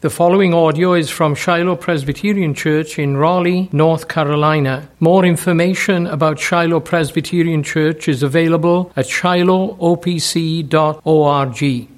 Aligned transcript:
The 0.00 0.10
following 0.10 0.54
audio 0.54 0.94
is 0.94 1.10
from 1.10 1.34
Shiloh 1.34 1.74
Presbyterian 1.74 2.54
Church 2.54 3.00
in 3.00 3.16
Raleigh, 3.16 3.68
North 3.72 4.06
Carolina. 4.06 4.88
More 5.00 5.24
information 5.24 6.06
about 6.06 6.38
Shiloh 6.38 6.78
Presbyterian 6.78 7.64
Church 7.64 8.06
is 8.06 8.22
available 8.22 8.92
at 8.94 9.06
shilohopc.org. 9.06 11.88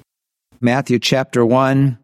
Matthew 0.59 0.97
chapter 0.97 1.45
1 1.45 1.99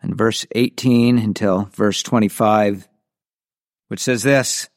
and 0.00 0.16
verse 0.16 0.46
18 0.54 1.18
until 1.18 1.64
verse 1.72 2.00
25, 2.04 2.86
which 3.88 3.98
says 3.98 4.22
this 4.22 4.68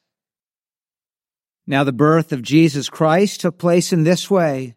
Now 1.67 1.83
the 1.83 1.93
birth 1.93 2.33
of 2.33 2.41
Jesus 2.41 2.89
Christ 2.89 3.41
took 3.41 3.59
place 3.59 3.93
in 3.93 4.03
this 4.03 4.31
way 4.31 4.76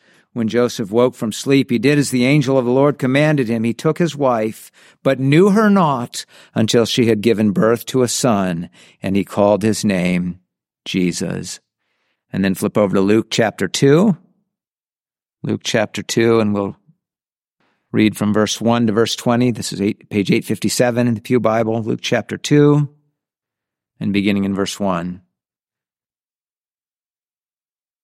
When 0.33 0.47
Joseph 0.47 0.91
woke 0.91 1.15
from 1.15 1.33
sleep, 1.33 1.69
he 1.69 1.77
did 1.77 1.97
as 1.97 2.09
the 2.09 2.25
angel 2.25 2.57
of 2.57 2.63
the 2.63 2.71
Lord 2.71 2.97
commanded 2.97 3.49
him. 3.49 3.65
He 3.65 3.73
took 3.73 3.97
his 3.97 4.15
wife, 4.15 4.71
but 5.03 5.19
knew 5.19 5.49
her 5.49 5.69
not 5.69 6.25
until 6.55 6.85
she 6.85 7.07
had 7.07 7.21
given 7.21 7.51
birth 7.51 7.85
to 7.87 8.01
a 8.01 8.07
son, 8.07 8.69
and 9.03 9.17
he 9.17 9.25
called 9.25 9.61
his 9.61 9.83
name 9.83 10.39
Jesus. 10.85 11.59
And 12.31 12.45
then 12.45 12.55
flip 12.55 12.77
over 12.77 12.95
to 12.95 13.01
Luke 13.01 13.27
chapter 13.29 13.67
2. 13.67 14.17
Luke 15.43 15.61
chapter 15.65 16.01
2, 16.01 16.39
and 16.39 16.53
we'll 16.53 16.77
read 17.91 18.15
from 18.15 18.33
verse 18.33 18.61
1 18.61 18.87
to 18.87 18.93
verse 18.93 19.17
20. 19.17 19.51
This 19.51 19.73
is 19.73 19.81
eight, 19.81 20.09
page 20.09 20.31
857 20.31 21.07
in 21.07 21.15
the 21.15 21.21
Pew 21.21 21.41
Bible, 21.41 21.83
Luke 21.83 21.99
chapter 22.01 22.37
2, 22.37 22.87
and 23.99 24.13
beginning 24.13 24.45
in 24.45 24.55
verse 24.55 24.79
1. 24.79 25.21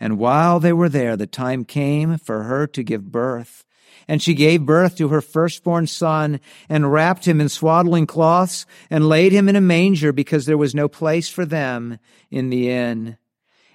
And 0.00 0.18
while 0.18 0.60
they 0.60 0.72
were 0.72 0.88
there, 0.88 1.16
the 1.16 1.26
time 1.26 1.64
came 1.64 2.18
for 2.18 2.44
her 2.44 2.66
to 2.68 2.82
give 2.82 3.10
birth. 3.10 3.64
And 4.06 4.22
she 4.22 4.34
gave 4.34 4.64
birth 4.64 4.96
to 4.96 5.08
her 5.08 5.20
firstborn 5.20 5.86
son 5.86 6.40
and 6.68 6.92
wrapped 6.92 7.26
him 7.26 7.40
in 7.40 7.48
swaddling 7.48 8.06
cloths 8.06 8.64
and 8.90 9.08
laid 9.08 9.32
him 9.32 9.48
in 9.48 9.56
a 9.56 9.60
manger 9.60 10.12
because 10.12 10.46
there 10.46 10.56
was 10.56 10.74
no 10.74 10.88
place 10.88 11.28
for 11.28 11.44
them 11.44 11.98
in 12.30 12.48
the 12.48 12.70
inn. 12.70 13.18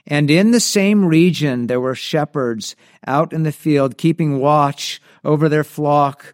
And 0.08 0.30
in 0.32 0.52
the 0.52 0.60
same 0.60 1.06
region 1.06 1.68
there 1.68 1.80
were 1.80 1.96
shepherds 1.96 2.76
out 3.06 3.32
in 3.32 3.44
the 3.44 3.52
field 3.52 3.98
keeping 3.98 4.40
watch 4.40 5.02
over 5.24 5.48
their 5.48 5.64
flock 5.64 6.34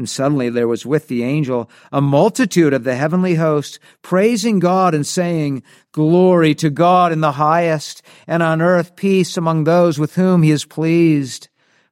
And 0.00 0.08
suddenly 0.08 0.48
there 0.48 0.66
was 0.66 0.86
with 0.86 1.08
the 1.08 1.22
angel 1.22 1.68
a 1.92 2.00
multitude 2.00 2.72
of 2.72 2.84
the 2.84 2.96
heavenly 2.96 3.34
host, 3.34 3.78
praising 4.00 4.58
God 4.58 4.94
and 4.94 5.06
saying, 5.06 5.62
Glory 5.92 6.54
to 6.54 6.70
God 6.70 7.12
in 7.12 7.20
the 7.20 7.32
highest, 7.32 8.00
and 8.26 8.42
on 8.42 8.62
earth 8.62 8.96
peace 8.96 9.36
among 9.36 9.64
those 9.64 9.98
with 9.98 10.14
whom 10.14 10.42
he 10.42 10.52
is 10.52 10.64
pleased. 10.64 11.49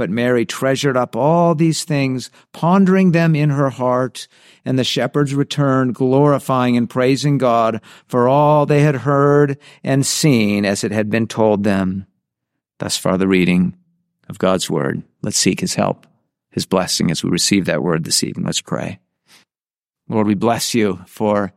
But 0.00 0.08
Mary 0.08 0.46
treasured 0.46 0.96
up 0.96 1.14
all 1.14 1.54
these 1.54 1.84
things, 1.84 2.30
pondering 2.54 3.12
them 3.12 3.36
in 3.36 3.50
her 3.50 3.68
heart. 3.68 4.28
And 4.64 4.78
the 4.78 4.82
shepherds 4.82 5.34
returned, 5.34 5.94
glorifying 5.94 6.74
and 6.78 6.88
praising 6.88 7.36
God 7.36 7.82
for 8.06 8.26
all 8.26 8.64
they 8.64 8.80
had 8.80 8.94
heard 8.94 9.58
and 9.84 10.06
seen 10.06 10.64
as 10.64 10.84
it 10.84 10.90
had 10.90 11.10
been 11.10 11.26
told 11.26 11.64
them. 11.64 12.06
Thus 12.78 12.96
far 12.96 13.18
the 13.18 13.28
reading 13.28 13.76
of 14.26 14.38
God's 14.38 14.70
word. 14.70 15.02
Let's 15.20 15.36
seek 15.36 15.60
his 15.60 15.74
help, 15.74 16.06
his 16.50 16.64
blessing 16.64 17.10
as 17.10 17.22
we 17.22 17.28
receive 17.28 17.66
that 17.66 17.82
word 17.82 18.04
this 18.04 18.24
evening. 18.24 18.46
Let's 18.46 18.62
pray. 18.62 19.00
Lord, 20.08 20.26
we 20.26 20.34
bless 20.34 20.74
you 20.74 21.00
for 21.08 21.52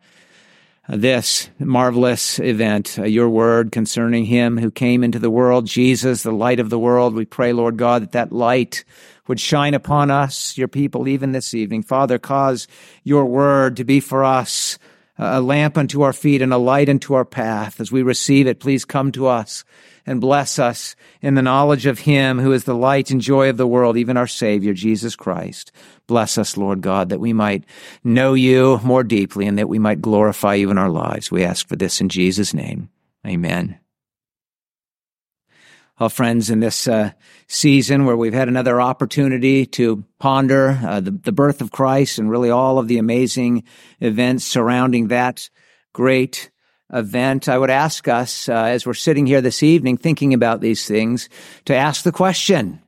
this 0.89 1.49
marvelous 1.59 2.39
event, 2.39 2.99
uh, 2.99 3.03
your 3.03 3.29
word 3.29 3.71
concerning 3.71 4.25
him 4.25 4.57
who 4.57 4.69
came 4.69 5.03
into 5.03 5.19
the 5.19 5.29
world, 5.29 5.65
Jesus, 5.65 6.23
the 6.23 6.31
light 6.31 6.59
of 6.59 6.69
the 6.69 6.79
world. 6.79 7.15
We 7.15 7.25
pray, 7.25 7.53
Lord 7.53 7.77
God, 7.77 8.01
that 8.01 8.11
that 8.11 8.31
light 8.31 8.83
would 9.27 9.39
shine 9.39 9.73
upon 9.73 10.11
us, 10.11 10.57
your 10.57 10.67
people, 10.67 11.07
even 11.07 11.31
this 11.31 11.53
evening. 11.53 11.83
Father, 11.83 12.19
cause 12.19 12.67
your 13.03 13.25
word 13.25 13.77
to 13.77 13.85
be 13.85 14.01
for 14.01 14.25
us 14.25 14.77
a 15.17 15.39
lamp 15.39 15.77
unto 15.77 16.01
our 16.01 16.13
feet 16.13 16.41
and 16.41 16.51
a 16.51 16.57
light 16.57 16.89
unto 16.89 17.13
our 17.13 17.23
path. 17.23 17.79
As 17.79 17.91
we 17.91 18.01
receive 18.01 18.47
it, 18.47 18.59
please 18.59 18.83
come 18.83 19.11
to 19.13 19.27
us 19.27 19.63
and 20.05 20.21
bless 20.21 20.59
us 20.59 20.95
in 21.21 21.35
the 21.35 21.41
knowledge 21.41 21.85
of 21.85 21.99
Him 21.99 22.39
who 22.39 22.51
is 22.51 22.63
the 22.65 22.75
light 22.75 23.11
and 23.11 23.21
joy 23.21 23.49
of 23.49 23.57
the 23.57 23.67
world, 23.67 23.97
even 23.97 24.17
our 24.17 24.27
Savior, 24.27 24.73
Jesus 24.73 25.15
Christ. 25.15 25.71
Bless 26.07 26.37
us, 26.37 26.57
Lord 26.57 26.81
God, 26.81 27.09
that 27.09 27.19
we 27.19 27.33
might 27.33 27.63
know 28.03 28.33
you 28.33 28.79
more 28.83 29.03
deeply 29.03 29.47
and 29.47 29.57
that 29.57 29.69
we 29.69 29.79
might 29.79 30.01
glorify 30.01 30.55
you 30.55 30.69
in 30.69 30.77
our 30.77 30.89
lives. 30.89 31.31
We 31.31 31.43
ask 31.43 31.67
for 31.67 31.75
this 31.75 32.01
in 32.01 32.09
Jesus' 32.09 32.53
name. 32.53 32.89
Amen. 33.25 33.79
Well, 35.99 36.09
friends, 36.09 36.49
in 36.49 36.59
this 36.59 36.87
uh, 36.87 37.11
season 37.47 38.05
where 38.05 38.17
we've 38.17 38.33
had 38.33 38.47
another 38.47 38.81
opportunity 38.81 39.65
to 39.67 40.03
ponder 40.19 40.79
uh, 40.83 40.99
the, 40.99 41.11
the 41.11 41.31
birth 41.31 41.61
of 41.61 41.71
Christ 41.71 42.17
and 42.17 42.29
really 42.29 42.49
all 42.49 42.79
of 42.79 42.87
the 42.87 42.97
amazing 42.97 43.63
events 44.01 44.43
surrounding 44.43 45.09
that 45.09 45.49
great 45.93 46.49
event, 46.93 47.49
I 47.49 47.57
would 47.57 47.69
ask 47.69 48.07
us, 48.07 48.47
uh, 48.47 48.53
as 48.53 48.85
we're 48.85 48.93
sitting 48.93 49.25
here 49.25 49.41
this 49.41 49.63
evening 49.63 49.97
thinking 49.97 50.33
about 50.33 50.61
these 50.61 50.87
things, 50.87 51.27
to 51.65 51.75
ask 51.75 52.03
the 52.03 52.11
question, 52.11 52.81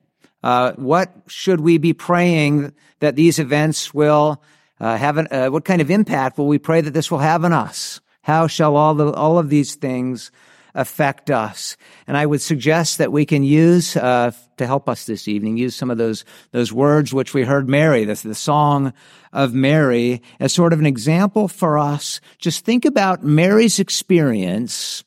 uh, 0.44 0.74
what 0.74 1.12
should 1.28 1.60
we 1.60 1.78
be 1.78 1.94
praying 1.94 2.72
that 3.00 3.16
these 3.16 3.40
events 3.40 3.94
will 3.94 4.42
uh, 4.80 4.96
have 4.98 5.18
an, 5.18 5.28
uh, 5.32 5.48
what 5.48 5.66
kind 5.66 5.82
of 5.82 5.90
impact 5.90 6.38
will 6.38 6.48
we 6.48 6.60
pray 6.60 6.82
that 6.82 6.92
this 6.92 7.10
will 7.10 7.20
have 7.20 7.44
on 7.44 7.52
us? 7.52 8.00
How 8.22 8.48
shall 8.48 8.76
all 8.76 8.96
the, 8.96 9.12
all 9.12 9.38
of 9.38 9.50
these 9.50 9.76
things 9.76 10.32
affect 10.76 11.32
us? 11.32 11.76
And 12.06 12.16
I 12.16 12.26
would 12.26 12.42
suggest 12.42 13.00
that 13.00 13.12
we 13.12 13.26
can 13.26 13.44
use, 13.44 13.98
uh, 13.98 14.32
to 14.58 14.68
help 14.68 14.88
us 14.88 15.06
this 15.06 15.28
evening, 15.28 15.58
use 15.58 15.76
some 15.76 15.90
of 15.90 15.98
those, 15.98 16.24
those 16.52 16.72
words 16.72 17.14
which 17.14 17.34
we 17.34 17.44
heard 17.44 17.68
Mary, 17.68 18.06
this, 18.06 18.22
the 18.22 18.36
song 18.36 18.94
of 19.34 19.54
Mary 19.54 20.22
as 20.40 20.54
sort 20.54 20.74
of 20.74 20.80
an 20.80 20.86
example 20.86 21.48
for 21.48 21.80
us. 21.80 22.22
Just 22.38 22.64
think 22.64 22.86
about 22.86 23.24
Mary's 23.24 23.80
experience 23.80 25.04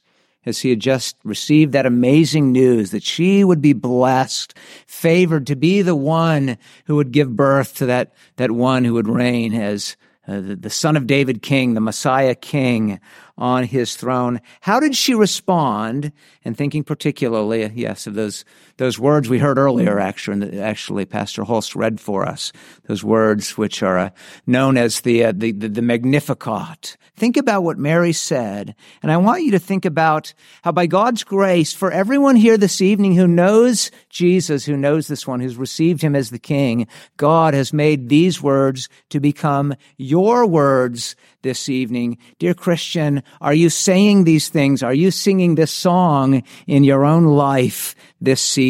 as 0.46 0.60
he 0.60 0.70
had 0.70 0.80
just 0.80 1.16
received 1.24 1.72
that 1.72 1.86
amazing 1.86 2.52
news 2.52 2.90
that 2.90 3.02
she 3.02 3.44
would 3.44 3.60
be 3.60 3.74
blessed, 3.74 4.54
favored 4.86 5.46
to 5.46 5.56
be 5.56 5.82
the 5.82 5.96
one 5.96 6.56
who 6.86 6.96
would 6.96 7.12
give 7.12 7.36
birth 7.36 7.74
to 7.76 7.86
that, 7.86 8.14
that 8.36 8.50
one 8.50 8.84
who 8.84 8.94
would 8.94 9.08
reign 9.08 9.52
as 9.52 9.96
uh, 10.26 10.40
the, 10.40 10.56
the 10.56 10.70
son 10.70 10.96
of 10.96 11.06
David 11.06 11.42
king, 11.42 11.74
the 11.74 11.80
Messiah 11.80 12.34
king 12.34 13.00
on 13.38 13.64
his 13.64 13.96
throne. 13.96 14.40
How 14.60 14.80
did 14.80 14.94
she 14.94 15.14
respond? 15.14 16.12
And 16.44 16.56
thinking 16.56 16.84
particularly, 16.84 17.70
yes, 17.74 18.06
of 18.06 18.14
those, 18.14 18.44
those 18.78 18.98
words 18.98 19.28
we 19.28 19.38
heard 19.38 19.58
earlier, 19.58 19.98
actually, 19.98 20.60
actually 20.60 21.04
Pastor 21.04 21.42
Holst 21.42 21.74
read 21.74 22.00
for 22.00 22.24
us, 22.24 22.52
those 22.86 23.02
words 23.02 23.58
which 23.58 23.82
are 23.82 23.98
uh, 23.98 24.10
known 24.46 24.76
as 24.76 25.00
the, 25.00 25.24
uh, 25.24 25.32
the, 25.34 25.50
the, 25.50 25.68
the 25.68 25.82
Magnificat. 25.82 26.96
Think 27.16 27.36
about 27.36 27.64
what 27.64 27.76
Mary 27.76 28.12
said. 28.12 28.76
And 29.02 29.10
I 29.10 29.16
want 29.16 29.42
you 29.42 29.50
to 29.50 29.58
think 29.58 29.84
about 29.84 30.32
how 30.62 30.70
by 30.70 30.86
God's 30.86 31.24
grace, 31.24 31.72
for 31.72 31.90
everyone 31.90 32.36
here 32.36 32.56
this 32.56 32.80
evening 32.80 33.16
who 33.16 33.26
knows 33.26 33.90
Jesus, 34.10 34.64
who 34.64 34.76
knows 34.76 35.08
this 35.08 35.26
one, 35.26 35.40
who's 35.40 35.56
received 35.56 36.00
him 36.00 36.14
as 36.14 36.30
the 36.30 36.38
king, 36.38 36.86
God 37.16 37.54
has 37.54 37.72
made 37.72 38.08
these 38.08 38.40
words 38.40 38.88
to 39.10 39.18
become 39.18 39.74
your 39.96 40.46
words 40.46 41.16
this 41.42 41.68
evening. 41.68 42.18
Dear 42.38 42.54
Christian, 42.54 43.24
are 43.40 43.54
you 43.54 43.70
saying 43.70 44.22
these 44.22 44.48
things? 44.48 44.84
Are 44.84 44.94
you 44.94 45.10
singing 45.10 45.56
this 45.56 45.72
song 45.72 46.44
in 46.68 46.84
your 46.84 47.04
own 47.04 47.24
life 47.24 47.96
this 48.20 48.40
season 48.40 48.67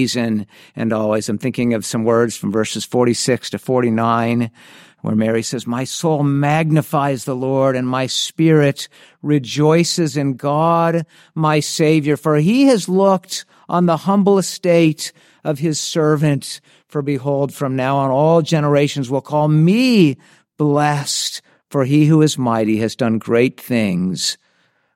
and 0.76 0.92
always? 0.92 1.28
I'm 1.28 1.38
thinking 1.38 1.74
of 1.74 1.84
some 1.84 2.04
words 2.04 2.36
from 2.36 2.52
verses 2.52 2.84
46 2.84 3.50
to 3.50 3.58
49 3.58 4.50
where 5.00 5.14
Mary 5.14 5.42
says, 5.42 5.66
My 5.66 5.84
soul 5.84 6.22
magnifies 6.22 7.24
the 7.24 7.36
Lord 7.36 7.76
and 7.76 7.86
my 7.86 8.06
spirit 8.06 8.88
rejoices 9.22 10.16
in 10.16 10.34
God, 10.34 11.06
my 11.34 11.60
Savior, 11.60 12.16
for 12.16 12.36
he 12.36 12.64
has 12.64 12.88
looked 12.88 13.44
on 13.68 13.86
the 13.86 13.96
humble 13.98 14.38
estate 14.38 15.12
of 15.44 15.58
his 15.58 15.78
servant. 15.78 16.60
For 16.88 17.02
behold, 17.02 17.54
from 17.54 17.76
now 17.76 17.96
on 17.98 18.10
all 18.10 18.42
generations 18.42 19.10
will 19.10 19.20
call 19.20 19.48
me 19.48 20.16
blessed, 20.56 21.42
for 21.70 21.84
he 21.84 22.06
who 22.06 22.22
is 22.22 22.38
mighty 22.38 22.78
has 22.78 22.96
done 22.96 23.18
great 23.18 23.60
things 23.60 24.36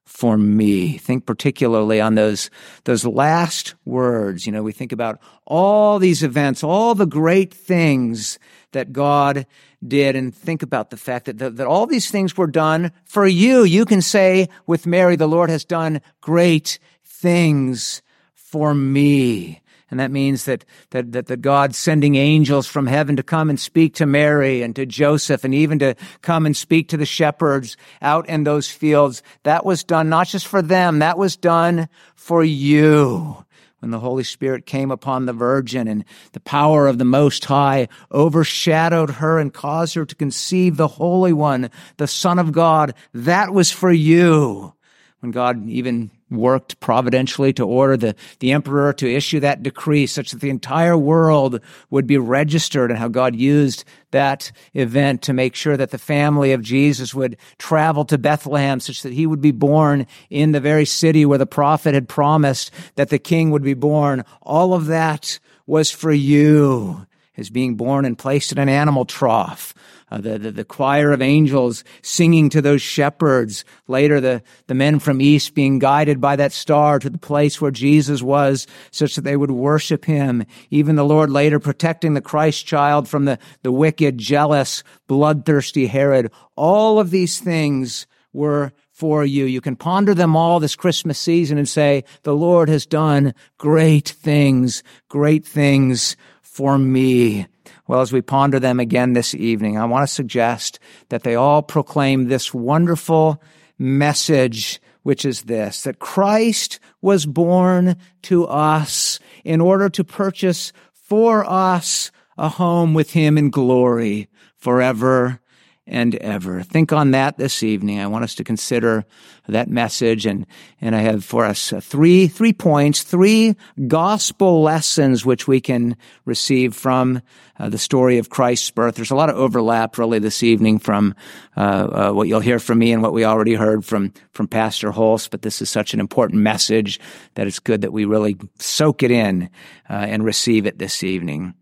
for 0.04 0.36
me. 0.36 0.98
Think 0.98 1.26
particularly 1.26 2.00
on 2.00 2.14
those, 2.14 2.50
those 2.84 3.04
last 3.04 3.74
words. 3.84 4.46
You 4.46 4.52
know, 4.52 4.62
we 4.62 4.72
think 4.72 4.92
about 4.92 5.20
all 5.46 5.98
these 5.98 6.22
events, 6.22 6.62
all 6.62 6.94
the 6.94 7.06
great 7.06 7.52
things 7.54 8.38
that 8.72 8.92
God 8.92 9.46
did, 9.86 10.16
and 10.16 10.34
think 10.34 10.62
about 10.62 10.90
the 10.90 10.96
fact 10.96 11.26
that, 11.26 11.38
that, 11.38 11.56
that 11.56 11.66
all 11.66 11.86
these 11.86 12.10
things 12.10 12.36
were 12.36 12.46
done 12.46 12.92
for 13.04 13.26
you. 13.26 13.64
You 13.64 13.84
can 13.84 14.02
say 14.02 14.48
with 14.66 14.86
Mary, 14.86 15.16
the 15.16 15.28
Lord 15.28 15.50
has 15.50 15.64
done 15.64 16.00
great 16.20 16.78
things 17.04 18.02
for 18.34 18.74
me. 18.74 19.61
And 19.92 20.00
that 20.00 20.10
means 20.10 20.46
that, 20.46 20.64
that, 20.90 21.12
that, 21.12 21.26
that 21.26 21.42
God's 21.42 21.76
sending 21.76 22.14
angels 22.14 22.66
from 22.66 22.86
heaven 22.86 23.16
to 23.16 23.22
come 23.22 23.50
and 23.50 23.60
speak 23.60 23.94
to 23.96 24.06
Mary 24.06 24.62
and 24.62 24.74
to 24.74 24.86
Joseph 24.86 25.44
and 25.44 25.54
even 25.54 25.78
to 25.80 25.94
come 26.22 26.46
and 26.46 26.56
speak 26.56 26.88
to 26.88 26.96
the 26.96 27.04
shepherds 27.04 27.76
out 28.00 28.26
in 28.26 28.44
those 28.44 28.70
fields. 28.70 29.22
That 29.42 29.66
was 29.66 29.84
done 29.84 30.08
not 30.08 30.28
just 30.28 30.46
for 30.46 30.62
them. 30.62 31.00
That 31.00 31.18
was 31.18 31.36
done 31.36 31.90
for 32.14 32.42
you 32.42 33.44
when 33.80 33.90
the 33.90 33.98
Holy 33.98 34.24
Spirit 34.24 34.64
came 34.64 34.90
upon 34.90 35.26
the 35.26 35.34
Virgin 35.34 35.86
and 35.86 36.06
the 36.32 36.40
power 36.40 36.86
of 36.86 36.96
the 36.96 37.04
Most 37.04 37.44
High 37.44 37.88
overshadowed 38.10 39.10
her 39.10 39.38
and 39.38 39.52
caused 39.52 39.94
her 39.96 40.06
to 40.06 40.14
conceive 40.14 40.78
the 40.78 40.88
Holy 40.88 41.34
One, 41.34 41.68
the 41.98 42.06
Son 42.06 42.38
of 42.38 42.52
God. 42.52 42.94
That 43.12 43.52
was 43.52 43.70
for 43.70 43.92
you. 43.92 44.72
When 45.20 45.32
God 45.32 45.68
even 45.68 46.10
worked 46.36 46.80
providentially 46.80 47.52
to 47.52 47.66
order 47.66 47.96
the, 47.96 48.14
the 48.40 48.52
emperor 48.52 48.92
to 48.94 49.12
issue 49.12 49.40
that 49.40 49.62
decree 49.62 50.06
such 50.06 50.30
that 50.30 50.40
the 50.40 50.50
entire 50.50 50.96
world 50.96 51.60
would 51.90 52.06
be 52.06 52.18
registered 52.18 52.90
and 52.90 52.98
how 52.98 53.08
God 53.08 53.34
used 53.34 53.84
that 54.10 54.52
event 54.74 55.22
to 55.22 55.32
make 55.32 55.54
sure 55.54 55.76
that 55.76 55.90
the 55.90 55.98
family 55.98 56.52
of 56.52 56.62
Jesus 56.62 57.14
would 57.14 57.36
travel 57.58 58.04
to 58.06 58.18
Bethlehem 58.18 58.80
such 58.80 59.02
that 59.02 59.12
he 59.12 59.26
would 59.26 59.40
be 59.40 59.52
born 59.52 60.06
in 60.30 60.52
the 60.52 60.60
very 60.60 60.84
city 60.84 61.24
where 61.24 61.38
the 61.38 61.46
prophet 61.46 61.94
had 61.94 62.08
promised 62.08 62.70
that 62.96 63.08
the 63.08 63.18
king 63.18 63.50
would 63.50 63.62
be 63.62 63.74
born. 63.74 64.24
All 64.42 64.74
of 64.74 64.86
that 64.86 65.38
was 65.66 65.90
for 65.90 66.12
you 66.12 67.06
as 67.36 67.50
being 67.50 67.76
born 67.76 68.04
and 68.04 68.18
placed 68.18 68.52
in 68.52 68.58
an 68.58 68.68
animal 68.68 69.04
trough 69.04 69.74
uh, 70.12 70.20
the, 70.20 70.38
the, 70.38 70.50
the, 70.52 70.64
choir 70.64 71.10
of 71.10 71.22
angels 71.22 71.84
singing 72.02 72.50
to 72.50 72.60
those 72.60 72.82
shepherds. 72.82 73.64
Later, 73.88 74.20
the, 74.20 74.42
the 74.66 74.74
men 74.74 74.98
from 74.98 75.22
east 75.22 75.54
being 75.54 75.78
guided 75.78 76.20
by 76.20 76.36
that 76.36 76.52
star 76.52 76.98
to 76.98 77.08
the 77.08 77.16
place 77.16 77.62
where 77.62 77.70
Jesus 77.70 78.20
was 78.20 78.66
such 78.90 79.14
that 79.14 79.22
they 79.22 79.38
would 79.38 79.50
worship 79.50 80.04
him. 80.04 80.44
Even 80.68 80.96
the 80.96 81.04
Lord 81.04 81.30
later 81.30 81.58
protecting 81.58 82.12
the 82.12 82.20
Christ 82.20 82.66
child 82.66 83.08
from 83.08 83.24
the, 83.24 83.38
the 83.62 83.72
wicked, 83.72 84.18
jealous, 84.18 84.84
bloodthirsty 85.06 85.86
Herod. 85.86 86.30
All 86.56 87.00
of 87.00 87.10
these 87.10 87.40
things 87.40 88.06
were 88.34 88.70
for 88.90 89.24
you. 89.24 89.46
You 89.46 89.62
can 89.62 89.76
ponder 89.76 90.12
them 90.14 90.36
all 90.36 90.60
this 90.60 90.76
Christmas 90.76 91.18
season 91.18 91.56
and 91.56 91.66
say, 91.68 92.04
the 92.22 92.34
Lord 92.34 92.68
has 92.68 92.84
done 92.84 93.32
great 93.56 94.10
things, 94.10 94.82
great 95.08 95.46
things 95.46 96.18
for 96.42 96.76
me. 96.76 97.46
Well, 97.86 98.00
as 98.00 98.12
we 98.12 98.22
ponder 98.22 98.58
them 98.58 98.80
again 98.80 99.12
this 99.12 99.34
evening, 99.34 99.78
I 99.78 99.84
want 99.84 100.08
to 100.08 100.14
suggest 100.14 100.78
that 101.08 101.22
they 101.22 101.34
all 101.34 101.62
proclaim 101.62 102.28
this 102.28 102.54
wonderful 102.54 103.42
message, 103.78 104.80
which 105.02 105.24
is 105.24 105.42
this, 105.42 105.82
that 105.82 105.98
Christ 105.98 106.78
was 107.00 107.26
born 107.26 107.96
to 108.22 108.46
us 108.46 109.18
in 109.44 109.60
order 109.60 109.88
to 109.90 110.04
purchase 110.04 110.72
for 110.92 111.44
us 111.48 112.10
a 112.38 112.48
home 112.48 112.94
with 112.94 113.10
him 113.10 113.36
in 113.36 113.50
glory 113.50 114.28
forever 114.56 115.41
and 115.86 116.14
ever. 116.16 116.62
Think 116.62 116.92
on 116.92 117.10
that 117.10 117.38
this 117.38 117.62
evening. 117.62 117.98
I 117.98 118.06
want 118.06 118.22
us 118.22 118.36
to 118.36 118.44
consider 118.44 119.04
that 119.48 119.68
message 119.68 120.26
and, 120.26 120.46
and 120.80 120.94
I 120.94 121.00
have 121.00 121.24
for 121.24 121.44
us 121.44 121.72
uh, 121.72 121.80
three, 121.80 122.28
three 122.28 122.52
points, 122.52 123.02
three 123.02 123.56
gospel 123.88 124.62
lessons 124.62 125.26
which 125.26 125.48
we 125.48 125.60
can 125.60 125.96
receive 126.24 126.76
from 126.76 127.20
uh, 127.58 127.68
the 127.68 127.78
story 127.78 128.18
of 128.18 128.30
Christ's 128.30 128.70
birth. 128.70 128.94
There's 128.94 129.10
a 129.10 129.16
lot 129.16 129.28
of 129.28 129.36
overlap 129.36 129.98
really 129.98 130.20
this 130.20 130.44
evening 130.44 130.78
from, 130.78 131.16
uh, 131.56 131.60
uh, 131.60 132.12
what 132.12 132.28
you'll 132.28 132.40
hear 132.40 132.60
from 132.60 132.78
me 132.78 132.92
and 132.92 133.02
what 133.02 133.12
we 133.12 133.24
already 133.24 133.54
heard 133.54 133.84
from, 133.84 134.12
from 134.30 134.46
Pastor 134.46 134.92
Holst, 134.92 135.32
but 135.32 135.42
this 135.42 135.60
is 135.60 135.68
such 135.68 135.94
an 135.94 136.00
important 136.00 136.42
message 136.42 137.00
that 137.34 137.48
it's 137.48 137.58
good 137.58 137.80
that 137.80 137.92
we 137.92 138.04
really 138.04 138.36
soak 138.58 139.02
it 139.02 139.10
in, 139.10 139.50
uh, 139.90 139.94
and 139.94 140.24
receive 140.24 140.64
it 140.64 140.78
this 140.78 141.02
evening. 141.02 141.54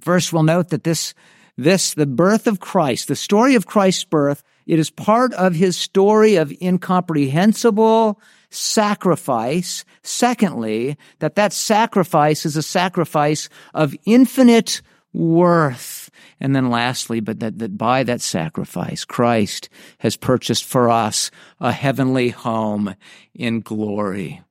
First, 0.00 0.32
we'll 0.32 0.42
note 0.42 0.68
that 0.68 0.84
this 0.84 1.14
this, 1.58 1.92
the 1.92 2.06
birth 2.06 2.46
of 2.46 2.60
Christ, 2.60 3.08
the 3.08 3.16
story 3.16 3.56
of 3.56 3.66
Christ's 3.66 4.04
birth, 4.04 4.42
it 4.66 4.78
is 4.78 4.90
part 4.90 5.34
of 5.34 5.54
his 5.54 5.76
story 5.76 6.36
of 6.36 6.52
incomprehensible 6.62 8.20
sacrifice. 8.48 9.84
Secondly, 10.02 10.96
that 11.18 11.34
that 11.34 11.52
sacrifice 11.52 12.46
is 12.46 12.56
a 12.56 12.62
sacrifice 12.62 13.48
of 13.74 13.96
infinite 14.06 14.80
worth. 15.12 16.10
And 16.40 16.54
then 16.54 16.70
lastly, 16.70 17.18
but 17.18 17.40
that, 17.40 17.58
that 17.58 17.76
by 17.76 18.04
that 18.04 18.20
sacrifice, 18.20 19.04
Christ 19.04 19.68
has 19.98 20.16
purchased 20.16 20.64
for 20.64 20.88
us 20.88 21.30
a 21.60 21.72
heavenly 21.72 22.28
home 22.28 22.94
in 23.34 23.60
glory. 23.60 24.42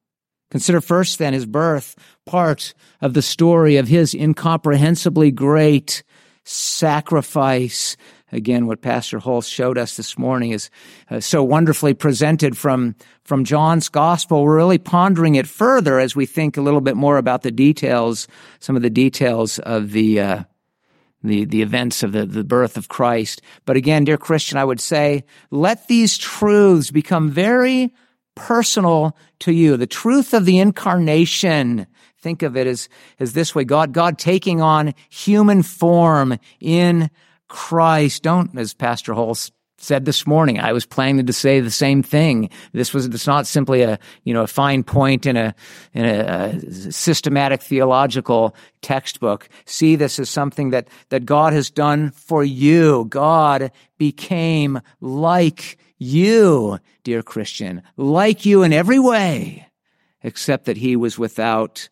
Consider 0.51 0.81
first 0.81 1.19
then 1.19 1.33
his 1.33 1.45
birth, 1.45 1.95
part 2.25 2.73
of 3.01 3.13
the 3.13 3.21
story 3.21 3.77
of 3.77 3.87
his 3.87 4.13
incomprehensibly 4.13 5.31
great 5.31 6.03
sacrifice. 6.47 7.97
Again, 8.31 8.67
what 8.67 8.81
Pastor 8.81 9.19
Holst 9.19 9.51
showed 9.51 9.77
us 9.77 9.97
this 9.97 10.17
morning 10.17 10.51
is 10.51 10.69
uh, 11.09 11.19
so 11.19 11.43
wonderfully 11.43 11.93
presented 11.93 12.57
from, 12.57 12.95
from 13.23 13.43
John's 13.43 13.89
gospel. 13.89 14.43
We're 14.43 14.57
really 14.57 14.77
pondering 14.77 15.35
it 15.35 15.47
further 15.47 15.99
as 15.99 16.15
we 16.15 16.25
think 16.25 16.57
a 16.57 16.61
little 16.61 16.81
bit 16.81 16.95
more 16.95 17.17
about 17.17 17.43
the 17.43 17.51
details, 17.51 18.27
some 18.59 18.75
of 18.75 18.81
the 18.81 18.89
details 18.89 19.59
of 19.59 19.91
the, 19.91 20.19
uh, 20.19 20.43
the, 21.23 21.45
the 21.45 21.61
events 21.61 22.03
of 22.03 22.11
the, 22.11 22.25
the 22.25 22.43
birth 22.43 22.77
of 22.77 22.87
Christ. 22.87 23.41
But 23.65 23.77
again, 23.77 24.03
dear 24.03 24.17
Christian, 24.17 24.57
I 24.57 24.65
would 24.65 24.81
say, 24.81 25.23
let 25.51 25.87
these 25.87 26.17
truths 26.17 26.91
become 26.91 27.29
very 27.29 27.93
personal 28.35 29.17
to 29.39 29.51
you. 29.51 29.77
The 29.77 29.87
truth 29.87 30.33
of 30.33 30.45
the 30.45 30.59
incarnation 30.59 31.87
think 32.27 32.43
of 32.43 32.57
it 32.57 32.67
as, 32.67 32.89
as 33.21 33.31
this 33.31 33.55
way. 33.55 33.63
God, 33.63 33.93
God 33.93 34.19
taking 34.19 34.61
on 34.61 34.93
human 35.09 35.63
form 35.63 36.37
in 36.59 37.09
Christ. 37.47 38.21
Don't, 38.21 38.57
as 38.59 38.73
Pastor 38.73 39.13
Holst 39.13 39.53
said 39.77 40.03
this 40.03 40.27
morning. 40.27 40.59
I 40.59 40.73
was 40.73 40.85
planning 40.85 41.25
to 41.25 41.31
say 41.31 41.61
the 41.61 41.71
same 41.71 42.03
thing. 42.03 42.49
This 42.73 42.93
was 42.93 43.05
it's 43.05 43.27
not 43.27 43.47
simply 43.47 43.83
a 43.83 43.97
you 44.23 44.33
know 44.33 44.41
a 44.41 44.47
fine 44.47 44.83
point 44.83 45.25
in 45.25 45.37
a 45.37 45.53
in 45.93 46.03
a, 46.03 46.59
a, 46.67 46.91
systematic 46.91 47.61
theological 47.61 48.55
textbook. 48.81 49.47
See 49.65 49.95
this 49.95 50.17
as 50.19 50.29
something 50.29 50.71
that 50.71 50.89
that 51.09 51.25
God 51.25 51.53
has 51.53 51.69
done 51.69 52.09
for 52.09 52.43
you. 52.43 53.05
God 53.05 53.71
became 53.99 54.81
like 54.99 55.77
you, 55.99 56.79
dear 57.03 57.21
Christian, 57.21 57.83
like 57.97 58.47
you 58.47 58.63
in 58.63 58.73
every 58.73 58.99
way, 58.99 59.67
except 60.23 60.65
that 60.65 60.77
he 60.77 60.95
was 60.95 61.19
without 61.19 61.87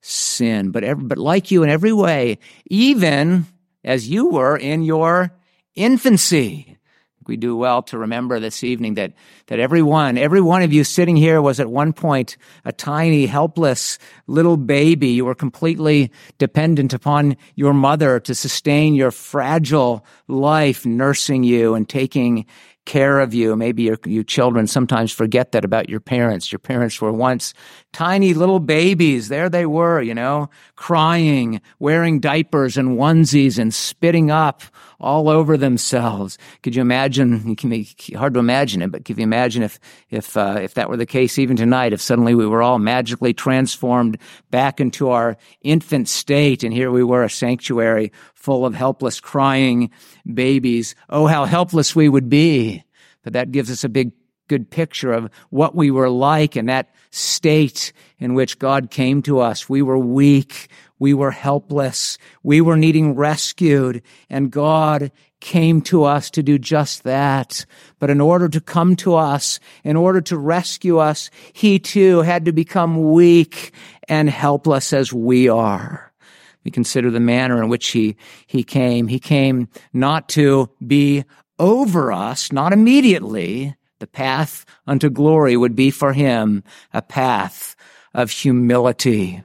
sin, 0.00 0.70
but 0.70 0.84
every, 0.84 1.04
but 1.04 1.18
like 1.18 1.50
you 1.50 1.62
in 1.62 1.70
every 1.70 1.92
way, 1.92 2.38
even 2.66 3.46
as 3.84 4.08
you 4.08 4.28
were 4.28 4.56
in 4.56 4.82
your 4.82 5.32
infancy 5.74 6.78
we 7.28 7.36
do 7.36 7.54
well 7.54 7.82
to 7.82 7.98
remember 7.98 8.40
this 8.40 8.64
evening 8.64 8.94
that, 8.94 9.12
that 9.46 9.60
every 9.60 9.82
one, 9.82 10.16
every 10.16 10.40
one 10.40 10.62
of 10.62 10.72
you 10.72 10.82
sitting 10.82 11.16
here 11.16 11.40
was 11.40 11.60
at 11.60 11.70
one 11.70 11.92
point 11.92 12.38
a 12.64 12.72
tiny, 12.72 13.26
helpless 13.26 13.98
little 14.26 14.56
baby. 14.56 15.08
You 15.08 15.26
were 15.26 15.34
completely 15.34 16.10
dependent 16.38 16.94
upon 16.94 17.36
your 17.54 17.74
mother 17.74 18.18
to 18.20 18.34
sustain 18.34 18.94
your 18.94 19.10
fragile 19.10 20.04
life, 20.26 20.86
nursing 20.86 21.44
you 21.44 21.74
and 21.74 21.86
taking 21.86 22.46
care 22.88 23.20
of 23.20 23.34
you. 23.34 23.54
Maybe 23.54 23.84
your, 23.84 23.98
you 24.04 24.24
children 24.24 24.66
sometimes 24.66 25.12
forget 25.12 25.52
that 25.52 25.64
about 25.64 25.88
your 25.88 26.00
parents. 26.00 26.50
Your 26.50 26.58
parents 26.58 27.00
were 27.00 27.12
once 27.12 27.54
tiny 27.92 28.34
little 28.34 28.58
babies. 28.58 29.28
There 29.28 29.48
they 29.48 29.66
were, 29.66 30.00
you 30.00 30.14
know, 30.14 30.48
crying, 30.74 31.60
wearing 31.78 32.18
diapers 32.18 32.76
and 32.76 32.98
onesies 32.98 33.58
and 33.58 33.72
spitting 33.72 34.30
up 34.30 34.62
all 35.00 35.28
over 35.28 35.56
themselves. 35.56 36.38
Could 36.62 36.74
you 36.74 36.82
imagine? 36.82 37.50
It 37.50 37.58
can 37.58 37.70
be 37.70 37.94
hard 38.16 38.34
to 38.34 38.40
imagine 38.40 38.82
it, 38.82 38.90
but 38.90 39.04
can 39.04 39.16
you 39.18 39.22
imagine 39.22 39.62
if 39.62 39.78
if 40.10 40.36
uh, 40.36 40.58
if 40.60 40.74
that 40.74 40.88
were 40.88 40.96
the 40.96 41.06
case 41.06 41.38
even 41.38 41.56
tonight? 41.56 41.92
If 41.92 42.00
suddenly 42.00 42.34
we 42.34 42.46
were 42.46 42.62
all 42.62 42.78
magically 42.78 43.34
transformed 43.34 44.18
back 44.50 44.80
into 44.80 45.10
our 45.10 45.36
infant 45.62 46.08
state, 46.08 46.64
and 46.64 46.72
here 46.72 46.90
we 46.90 47.04
were, 47.04 47.22
a 47.22 47.30
sanctuary 47.30 48.10
full 48.48 48.64
of 48.64 48.74
helpless, 48.74 49.20
crying 49.20 49.90
babies. 50.32 50.94
Oh, 51.10 51.26
how 51.26 51.44
helpless 51.44 51.94
we 51.94 52.08
would 52.08 52.30
be! 52.30 52.82
But 53.22 53.34
that 53.34 53.52
gives 53.52 53.70
us 53.70 53.84
a 53.84 53.90
big 53.90 54.12
good 54.48 54.70
picture 54.70 55.12
of 55.12 55.28
what 55.50 55.74
we 55.74 55.90
were 55.90 56.08
like 56.08 56.56
in 56.56 56.64
that 56.64 56.88
state 57.10 57.92
in 58.18 58.32
which 58.32 58.58
God 58.58 58.90
came 58.90 59.20
to 59.24 59.40
us. 59.40 59.68
We 59.68 59.82
were 59.82 59.98
weak. 59.98 60.68
We 60.98 61.12
were 61.12 61.30
helpless. 61.30 62.16
We 62.42 62.62
were 62.62 62.78
needing 62.78 63.14
rescued 63.16 64.00
and 64.30 64.50
God 64.50 65.12
came 65.40 65.82
to 65.82 66.04
us 66.04 66.30
to 66.30 66.42
do 66.42 66.58
just 66.58 67.04
that. 67.04 67.66
But 67.98 68.08
in 68.08 68.18
order 68.18 68.48
to 68.48 68.62
come 68.62 68.96
to 68.96 69.14
us, 69.14 69.60
in 69.84 69.94
order 69.94 70.22
to 70.22 70.38
rescue 70.38 70.96
us, 70.96 71.28
he 71.52 71.78
too 71.78 72.22
had 72.22 72.46
to 72.46 72.52
become 72.52 73.12
weak 73.12 73.74
and 74.08 74.30
helpless 74.30 74.94
as 74.94 75.12
we 75.12 75.50
are. 75.50 76.07
We 76.64 76.70
consider 76.70 77.10
the 77.10 77.20
manner 77.20 77.62
in 77.62 77.68
which 77.68 77.88
he, 77.88 78.16
he 78.46 78.62
came. 78.62 79.08
He 79.08 79.18
came 79.18 79.68
not 79.92 80.28
to 80.30 80.70
be 80.86 81.24
over 81.58 82.12
us, 82.12 82.52
not 82.52 82.72
immediately. 82.72 83.74
The 84.00 84.06
path 84.06 84.64
unto 84.86 85.10
glory 85.10 85.56
would 85.56 85.74
be 85.74 85.90
for 85.90 86.12
him 86.12 86.62
a 86.92 87.02
path 87.02 87.74
of 88.14 88.30
humility 88.30 89.42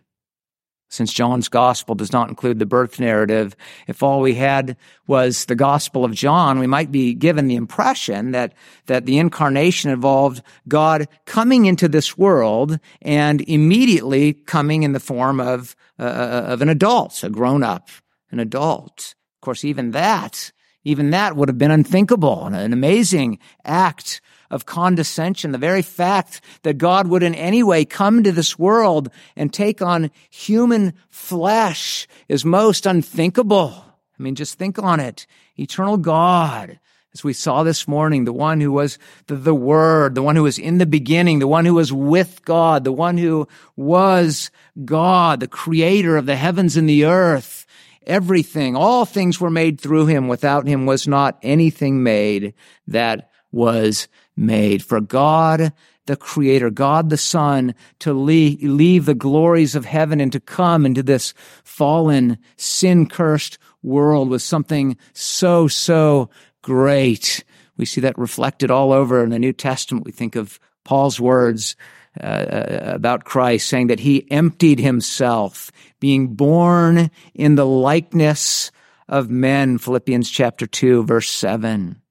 since 0.94 1.12
John's 1.12 1.50
gospel 1.50 1.96
does 1.96 2.14
not 2.14 2.30
include 2.30 2.60
the 2.60 2.68
birth 2.68 3.00
narrative, 3.00 3.56
if 3.88 4.04
all 4.04 4.22
we 4.22 4.36
had 4.36 4.78
was 5.08 5.46
the 5.46 5.56
gospel 5.56 6.06
of 6.06 6.14
John, 6.14 6.60
we 6.60 6.68
might 6.68 6.92
be 6.92 7.16
given 7.16 7.48
the 7.48 7.56
impression 7.56 8.32
that, 8.32 8.54
that 8.86 9.08
the 9.08 9.18
incarnation 9.18 9.90
involved 9.90 10.44
God 10.68 11.08
coming 11.26 11.66
into 11.66 11.88
this 11.88 12.16
world 12.16 12.80
and 13.02 13.42
immediately 13.42 14.34
coming 14.34 14.84
in 14.84 14.94
the 14.94 15.00
form 15.00 15.40
of, 15.40 15.76
uh, 16.00 16.04
of 16.48 16.62
an 16.62 16.70
adult, 16.70 17.24
a 17.24 17.30
grown 17.30 17.64
up, 17.64 17.90
an 18.32 18.40
adult. 18.40 19.16
Of 19.38 19.42
course, 19.42 19.64
even 19.64 19.92
that, 19.92 20.52
even 20.84 21.12
that 21.12 21.36
would 21.36 21.50
have 21.50 21.58
been 21.58 21.72
unthinkable, 21.72 22.46
an 22.46 22.74
amazing 22.74 23.40
act 23.64 24.22
of 24.50 24.66
condescension, 24.66 25.52
the 25.52 25.58
very 25.58 25.82
fact 25.82 26.42
that 26.62 26.78
God 26.78 27.08
would 27.08 27.24
in 27.24 27.34
any 27.34 27.64
way 27.64 27.86
come 27.86 28.24
to 28.24 28.32
this 28.32 28.60
world 28.60 29.10
and 29.36 29.52
take 29.52 29.82
on 29.82 30.12
human 30.30 30.94
flesh 31.10 32.08
is 32.30 32.46
most 32.46 32.86
unthinkable. 32.86 33.74
I 34.20 34.24
mean, 34.24 34.36
just 34.36 34.60
think 34.60 34.78
on 34.78 35.00
it. 35.00 35.26
Eternal 35.58 35.98
God, 35.98 36.80
as 37.14 37.24
we 37.24 37.34
saw 37.34 37.62
this 37.62 37.88
morning, 37.88 38.26
the 38.26 38.34
one 38.34 38.60
who 38.60 38.72
was 38.72 38.98
the, 39.28 39.36
the 39.36 39.54
Word, 39.54 40.16
the 40.16 40.24
one 40.24 40.36
who 40.36 40.44
was 40.44 40.58
in 40.58 40.80
the 40.80 40.86
beginning, 40.86 41.40
the 41.40 41.48
one 41.48 41.66
who 41.66 41.76
was 41.76 41.94
with 41.94 42.44
God, 42.44 42.84
the 42.84 42.92
one 42.92 43.18
who 43.18 43.48
was 43.76 44.50
God, 44.84 45.40
the 45.40 45.48
creator 45.48 46.18
of 46.18 46.26
the 46.26 46.36
heavens 46.36 46.76
and 46.76 46.90
the 46.90 47.06
earth. 47.06 47.68
Everything, 48.06 48.76
all 48.76 49.06
things 49.06 49.40
were 49.40 49.52
made 49.52 49.80
through 49.80 50.08
him. 50.08 50.28
Without 50.28 50.68
him 50.68 50.86
was 50.86 51.08
not 51.08 51.38
anything 51.44 52.04
made 52.04 52.54
that 52.88 53.30
was 53.52 54.08
made. 54.36 54.84
For 54.84 55.00
God, 55.00 55.72
the 56.08 56.18
creator, 56.18 56.70
God 56.70 57.10
the 57.10 57.18
Son, 57.18 57.76
to 58.00 58.12
leave, 58.12 58.62
leave 58.62 59.06
the 59.06 59.14
glories 59.14 59.76
of 59.76 59.86
heaven 59.86 60.20
and 60.20 60.32
to 60.32 60.40
come 60.40 60.86
into 60.86 61.04
this 61.04 61.34
fallen, 61.64 62.40
sin 62.58 63.08
cursed 63.08 63.58
world 63.84 64.30
was 64.30 64.44
something 64.44 64.98
so, 65.14 65.68
so 65.68 66.30
great. 66.64 67.44
We 67.78 67.86
see 67.86 68.02
that 68.02 68.18
reflected 68.18 68.72
all 68.72 68.92
over 68.92 69.24
in 69.24 69.30
the 69.30 69.38
New 69.38 69.54
Testament. 69.54 70.06
We 70.06 70.12
think 70.12 70.36
of 70.36 70.60
Paul's 70.84 71.20
words 71.20 71.76
uh, 72.20 72.26
uh 72.26 72.82
about 72.96 73.24
Christ 73.24 73.68
saying 73.68 73.88
that 73.88 74.00
he 74.00 74.30
emptied 74.32 74.80
himself, 74.80 75.72
being 76.00 76.36
born 76.36 77.12
in 77.36 77.56
the 77.56 77.66
likeness 77.66 78.72
of 79.08 79.30
men. 79.30 79.78
Philippians 79.78 80.30
chapter 80.30 80.66
2, 80.66 81.04
verse 81.04 81.30
7. 81.30 82.02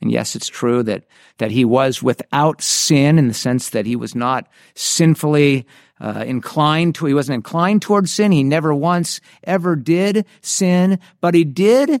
And 0.00 0.10
yes, 0.10 0.34
it's 0.34 0.48
true 0.48 0.82
that, 0.84 1.04
that 1.38 1.50
he 1.50 1.64
was 1.64 2.02
without 2.02 2.62
sin 2.62 3.18
in 3.18 3.28
the 3.28 3.34
sense 3.34 3.70
that 3.70 3.86
he 3.86 3.96
was 3.96 4.14
not 4.14 4.48
sinfully 4.74 5.66
uh, 6.00 6.24
inclined 6.26 6.94
to, 6.94 7.04
he 7.04 7.12
wasn't 7.12 7.34
inclined 7.34 7.82
towards 7.82 8.10
sin. 8.10 8.32
He 8.32 8.42
never 8.42 8.74
once 8.74 9.20
ever 9.44 9.76
did 9.76 10.24
sin, 10.40 10.98
but 11.20 11.34
he 11.34 11.44
did 11.44 12.00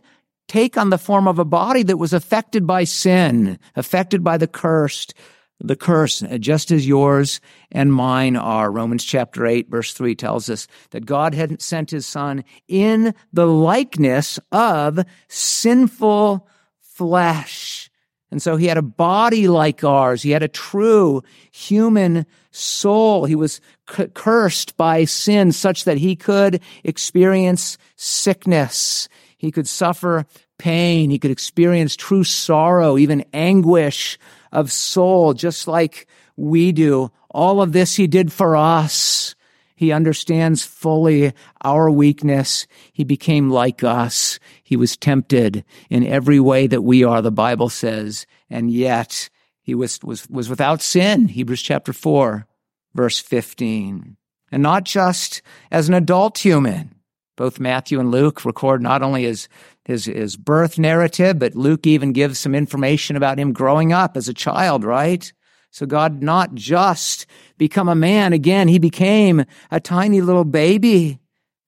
take 0.50 0.76
on 0.76 0.90
the 0.90 0.98
form 0.98 1.28
of 1.28 1.38
a 1.38 1.44
body 1.44 1.84
that 1.84 1.96
was 1.96 2.12
affected 2.12 2.66
by 2.66 2.82
sin, 2.82 3.56
affected 3.76 4.24
by 4.24 4.36
the 4.36 4.48
cursed, 4.48 5.14
the 5.60 5.76
curse, 5.76 6.24
uh, 6.24 6.38
just 6.38 6.72
as 6.72 6.88
yours 6.88 7.40
and 7.70 7.92
mine 7.92 8.34
are. 8.34 8.72
Romans 8.72 9.04
chapter 9.04 9.46
8 9.46 9.70
verse 9.70 9.92
3 9.92 10.16
tells 10.16 10.50
us 10.50 10.66
that 10.90 11.06
God 11.06 11.34
had 11.34 11.62
sent 11.62 11.92
his 11.92 12.04
son 12.04 12.42
in 12.66 13.14
the 13.32 13.46
likeness 13.46 14.40
of 14.50 14.98
sinful 15.28 16.48
flesh. 16.80 17.88
And 18.32 18.42
so 18.42 18.56
he 18.56 18.66
had 18.66 18.78
a 18.78 18.82
body 18.82 19.46
like 19.46 19.84
ours. 19.84 20.22
He 20.22 20.32
had 20.32 20.42
a 20.42 20.48
true 20.48 21.22
human 21.52 22.26
soul. 22.50 23.24
He 23.24 23.36
was 23.36 23.60
c- 23.88 24.08
cursed 24.14 24.76
by 24.76 25.04
sin 25.04 25.52
such 25.52 25.84
that 25.84 25.98
he 25.98 26.16
could 26.16 26.60
experience 26.82 27.78
sickness. 27.94 29.08
He 29.40 29.50
could 29.50 29.66
suffer 29.66 30.26
pain. 30.58 31.08
He 31.08 31.18
could 31.18 31.30
experience 31.30 31.96
true 31.96 32.24
sorrow, 32.24 32.98
even 32.98 33.24
anguish 33.32 34.18
of 34.52 34.70
soul, 34.70 35.32
just 35.32 35.66
like 35.66 36.06
we 36.36 36.72
do. 36.72 37.10
All 37.30 37.62
of 37.62 37.72
this 37.72 37.96
he 37.96 38.06
did 38.06 38.34
for 38.34 38.54
us. 38.54 39.34
He 39.74 39.92
understands 39.92 40.62
fully 40.62 41.32
our 41.62 41.90
weakness. 41.90 42.66
He 42.92 43.02
became 43.02 43.48
like 43.48 43.82
us. 43.82 44.38
He 44.62 44.76
was 44.76 44.98
tempted 44.98 45.64
in 45.88 46.06
every 46.06 46.38
way 46.38 46.66
that 46.66 46.82
we 46.82 47.02
are, 47.02 47.22
the 47.22 47.32
Bible 47.32 47.70
says, 47.70 48.26
and 48.50 48.70
yet 48.70 49.30
he 49.62 49.74
was, 49.74 50.00
was, 50.02 50.28
was 50.28 50.50
without 50.50 50.82
sin. 50.82 51.28
Hebrews 51.28 51.62
chapter 51.62 51.94
4, 51.94 52.46
verse 52.92 53.18
15. 53.18 54.18
And 54.52 54.62
not 54.62 54.84
just 54.84 55.40
as 55.70 55.88
an 55.88 55.94
adult 55.94 56.36
human. 56.36 56.94
Both 57.40 57.58
Matthew 57.58 57.98
and 57.98 58.10
Luke 58.10 58.44
record 58.44 58.82
not 58.82 59.02
only 59.02 59.22
his, 59.22 59.48
his, 59.86 60.04
his 60.04 60.36
birth 60.36 60.78
narrative, 60.78 61.38
but 61.38 61.54
Luke 61.54 61.86
even 61.86 62.12
gives 62.12 62.38
some 62.38 62.54
information 62.54 63.16
about 63.16 63.38
him 63.38 63.54
growing 63.54 63.94
up 63.94 64.14
as 64.18 64.28
a 64.28 64.34
child, 64.34 64.84
right? 64.84 65.32
So 65.70 65.86
God 65.86 66.22
not 66.22 66.52
just 66.52 67.24
become 67.56 67.88
a 67.88 67.94
man 67.94 68.34
again, 68.34 68.68
he 68.68 68.78
became 68.78 69.46
a 69.70 69.80
tiny 69.80 70.20
little 70.20 70.44
baby. 70.44 71.18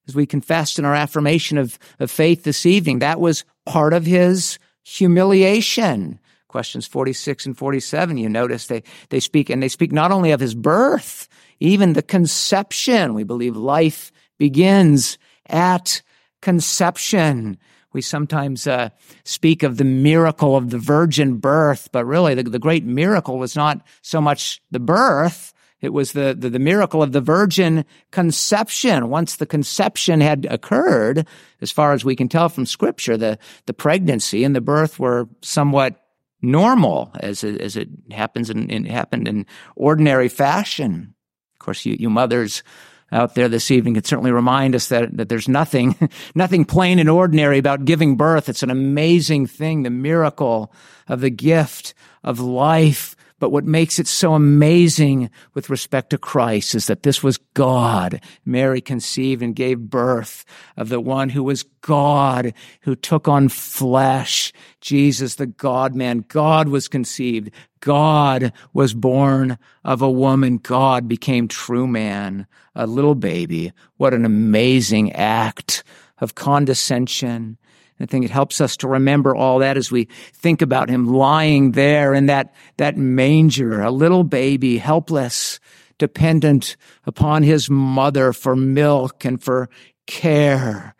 As 0.07 0.13
we 0.13 0.27
confessed 0.27 0.77
in 0.77 0.85
our 0.85 0.93
affirmation 0.93 1.57
of, 1.57 1.79
of 1.99 2.11
faith 2.11 2.43
this 2.43 2.67
evening, 2.67 2.99
that 2.99 3.19
was 3.19 3.43
part 3.65 3.93
of 3.93 4.05
his 4.05 4.59
humiliation. 4.83 6.19
Questions 6.49 6.85
46 6.85 7.47
and 7.47 7.57
47, 7.57 8.19
you 8.19 8.29
notice 8.29 8.67
they, 8.67 8.83
they 9.09 9.19
speak, 9.19 9.49
and 9.49 9.63
they 9.63 9.69
speak 9.69 9.91
not 9.91 10.11
only 10.11 10.29
of 10.29 10.39
his 10.39 10.53
birth, 10.53 11.27
even 11.59 11.93
the 11.93 12.03
conception. 12.03 13.15
We 13.15 13.23
believe 13.23 13.57
life 13.57 14.11
begins 14.37 15.17
at 15.47 16.01
conception 16.41 17.57
we 17.93 18.01
sometimes 18.01 18.67
uh, 18.67 18.89
speak 19.23 19.63
of 19.63 19.77
the 19.77 19.83
miracle 19.83 20.55
of 20.55 20.71
the 20.71 20.79
virgin 20.79 21.37
birth, 21.37 21.89
but 21.91 22.05
really 22.05 22.33
the, 22.33 22.43
the 22.43 22.59
great 22.59 22.83
miracle 22.83 23.37
was 23.37 23.55
not 23.55 23.85
so 24.01 24.19
much 24.19 24.61
the 24.71 24.79
birth. 24.79 25.53
It 25.79 25.93
was 25.93 26.13
the, 26.13 26.35
the, 26.37 26.49
the 26.49 26.59
miracle 26.59 27.03
of 27.03 27.11
the 27.11 27.21
virgin 27.21 27.85
conception. 28.11 29.09
Once 29.09 29.35
the 29.35 29.45
conception 29.45 30.21
had 30.21 30.47
occurred, 30.49 31.27
as 31.61 31.71
far 31.71 31.93
as 31.93 32.03
we 32.03 32.15
can 32.15 32.29
tell 32.29 32.49
from 32.49 32.65
scripture, 32.65 33.15
the, 33.15 33.37
the 33.67 33.73
pregnancy 33.73 34.43
and 34.43 34.55
the 34.55 34.61
birth 34.61 34.97
were 34.97 35.27
somewhat 35.41 35.99
normal 36.41 37.11
as 37.19 37.43
it, 37.43 37.61
as 37.61 37.77
it 37.77 37.89
happens 38.11 38.49
in, 38.49 38.69
in 38.69 38.85
happened 38.85 39.27
in 39.27 39.45
ordinary 39.75 40.29
fashion. 40.29 41.13
Of 41.53 41.59
course, 41.59 41.85
you, 41.85 41.95
you 41.99 42.09
mothers 42.09 42.63
out 43.13 43.35
there 43.35 43.47
this 43.47 43.71
evening 43.71 43.93
can 43.93 44.03
certainly 44.03 44.31
remind 44.31 44.75
us 44.75 44.89
that, 44.89 45.15
that 45.15 45.29
there's 45.29 45.47
nothing, 45.47 45.95
nothing 46.35 46.65
plain 46.65 46.99
and 46.99 47.09
ordinary 47.09 47.59
about 47.59 47.85
giving 47.85 48.17
birth. 48.17 48.49
It's 48.49 48.63
an 48.63 48.71
amazing 48.71 49.47
thing, 49.47 49.83
the 49.83 49.89
miracle 49.89 50.73
of 51.07 51.21
the 51.21 51.29
gift 51.29 51.93
of 52.23 52.39
life. 52.39 53.15
But 53.43 53.51
what 53.51 53.65
makes 53.65 53.99
it 53.99 54.07
so 54.07 54.35
amazing 54.35 55.29
with 55.53 55.69
respect 55.69 56.11
to 56.11 56.17
Christ 56.17 56.75
is 56.75 56.87
that 56.87 57.03
this 57.03 57.21
was 57.21 57.39
God. 57.55 58.21
Mary 58.45 58.79
conceived 58.79 59.41
and 59.41 59.53
gave 59.53 59.89
birth 59.89 60.45
of 60.77 60.87
the 60.87 61.01
one 61.01 61.27
who 61.27 61.43
was 61.43 61.63
God, 61.81 62.53
who 62.83 62.95
took 62.95 63.27
on 63.27 63.49
flesh. 63.49 64.53
Jesus, 64.79 65.35
the 65.35 65.45
God 65.45 65.93
man. 65.93 66.23
God 66.29 66.69
was 66.69 66.87
conceived. 66.87 67.51
God 67.81 68.53
was 68.71 68.93
born 68.93 69.57
of 69.83 70.01
a 70.01 70.09
woman. 70.09 70.57
God 70.57 71.09
became 71.09 71.49
true 71.49 71.85
man, 71.85 72.47
a 72.75 72.87
little 72.87 73.13
baby. 73.13 73.73
What 73.97 74.13
an 74.13 74.23
amazing 74.23 75.11
act 75.11 75.83
of 76.19 76.35
condescension. 76.35 77.57
I 77.99 78.05
think 78.05 78.25
it 78.25 78.31
helps 78.31 78.59
us 78.59 78.75
to 78.77 78.87
remember 78.87 79.35
all 79.35 79.59
that 79.59 79.77
as 79.77 79.91
we 79.91 80.05
think 80.33 80.61
about 80.61 80.89
him 80.89 81.07
lying 81.07 81.71
there 81.71 82.13
in 82.13 82.25
that, 82.25 82.53
that 82.77 82.97
manger, 82.97 83.81
a 83.81 83.91
little 83.91 84.23
baby, 84.23 84.77
helpless, 84.77 85.59
dependent 85.97 86.75
upon 87.05 87.43
his 87.43 87.69
mother 87.69 88.33
for 88.33 88.55
milk 88.55 89.23
and 89.25 89.41
for 89.41 89.69
care. 90.07 90.95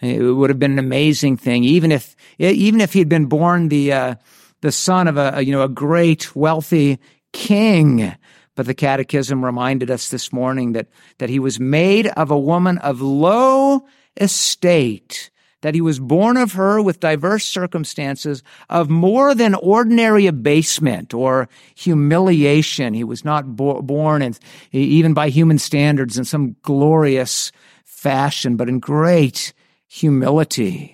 It 0.00 0.20
would 0.20 0.50
have 0.50 0.58
been 0.58 0.72
an 0.72 0.78
amazing 0.78 1.38
thing, 1.38 1.64
even 1.64 1.90
if, 1.90 2.14
even 2.38 2.80
if 2.80 2.92
he'd 2.92 3.08
been 3.08 3.26
born 3.26 3.68
the, 3.68 3.92
uh, 3.92 4.14
the 4.60 4.70
son 4.72 5.08
of 5.08 5.16
a, 5.16 5.42
you 5.42 5.50
know, 5.52 5.62
a 5.62 5.68
great 5.68 6.36
wealthy 6.36 6.98
king. 7.32 8.14
But 8.54 8.66
the 8.66 8.74
catechism 8.74 9.44
reminded 9.44 9.90
us 9.90 10.10
this 10.10 10.32
morning 10.32 10.72
that, 10.72 10.88
that 11.18 11.30
he 11.30 11.38
was 11.38 11.58
made 11.58 12.06
of 12.08 12.30
a 12.30 12.38
woman 12.38 12.78
of 12.78 13.00
low 13.00 13.86
estate, 14.16 15.30
that 15.64 15.74
he 15.74 15.80
was 15.80 15.98
born 15.98 16.36
of 16.36 16.52
her 16.52 16.82
with 16.82 17.00
diverse 17.00 17.42
circumstances 17.42 18.42
of 18.68 18.90
more 18.90 19.34
than 19.34 19.54
ordinary 19.54 20.26
abasement 20.26 21.14
or 21.14 21.48
humiliation. 21.74 22.92
He 22.92 23.02
was 23.02 23.24
not 23.24 23.56
bo- 23.56 23.80
born 23.80 24.20
in, 24.20 24.34
even 24.72 25.14
by 25.14 25.30
human 25.30 25.56
standards 25.56 26.18
in 26.18 26.26
some 26.26 26.54
glorious 26.60 27.50
fashion, 27.82 28.56
but 28.56 28.68
in 28.68 28.78
great 28.78 29.54
humility. 29.88 30.93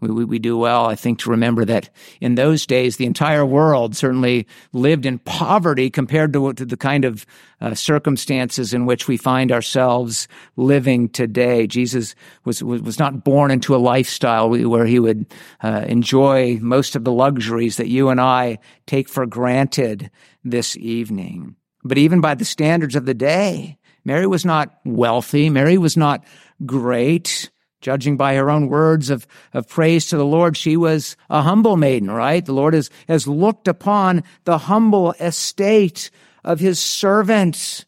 We, 0.00 0.10
we, 0.10 0.24
we, 0.24 0.38
do 0.38 0.56
well, 0.56 0.86
I 0.86 0.94
think, 0.94 1.18
to 1.20 1.30
remember 1.30 1.64
that 1.66 1.90
in 2.20 2.34
those 2.34 2.66
days, 2.66 2.96
the 2.96 3.06
entire 3.06 3.44
world 3.44 3.94
certainly 3.94 4.46
lived 4.72 5.06
in 5.06 5.18
poverty 5.18 5.90
compared 5.90 6.32
to, 6.32 6.52
to 6.52 6.64
the 6.64 6.76
kind 6.76 7.04
of 7.04 7.26
uh, 7.60 7.74
circumstances 7.74 8.72
in 8.72 8.86
which 8.86 9.06
we 9.08 9.16
find 9.16 9.52
ourselves 9.52 10.28
living 10.56 11.08
today. 11.08 11.66
Jesus 11.66 12.14
was, 12.44 12.62
was, 12.62 12.98
not 12.98 13.24
born 13.24 13.50
into 13.50 13.74
a 13.74 13.78
lifestyle 13.78 14.50
where 14.50 14.86
he 14.86 14.98
would 14.98 15.26
uh, 15.62 15.84
enjoy 15.86 16.58
most 16.60 16.96
of 16.96 17.04
the 17.04 17.12
luxuries 17.12 17.76
that 17.76 17.88
you 17.88 18.08
and 18.08 18.20
I 18.20 18.58
take 18.86 19.08
for 19.08 19.26
granted 19.26 20.10
this 20.44 20.76
evening. 20.76 21.56
But 21.84 21.98
even 21.98 22.20
by 22.20 22.34
the 22.34 22.44
standards 22.44 22.96
of 22.96 23.06
the 23.06 23.14
day, 23.14 23.78
Mary 24.04 24.26
was 24.26 24.44
not 24.44 24.74
wealthy. 24.84 25.50
Mary 25.50 25.78
was 25.78 25.96
not 25.96 26.24
great. 26.64 27.50
Judging 27.80 28.16
by 28.16 28.34
her 28.34 28.50
own 28.50 28.68
words 28.68 29.08
of, 29.08 29.26
of 29.54 29.68
praise 29.68 30.06
to 30.08 30.16
the 30.16 30.24
Lord, 30.24 30.56
she 30.56 30.76
was 30.76 31.16
a 31.30 31.42
humble 31.42 31.76
maiden, 31.76 32.10
right? 32.10 32.44
The 32.44 32.52
Lord 32.52 32.74
has, 32.74 32.90
has 33.08 33.26
looked 33.26 33.68
upon 33.68 34.22
the 34.44 34.58
humble 34.58 35.12
estate 35.12 36.10
of 36.44 36.60
his 36.60 36.78
servant. 36.78 37.86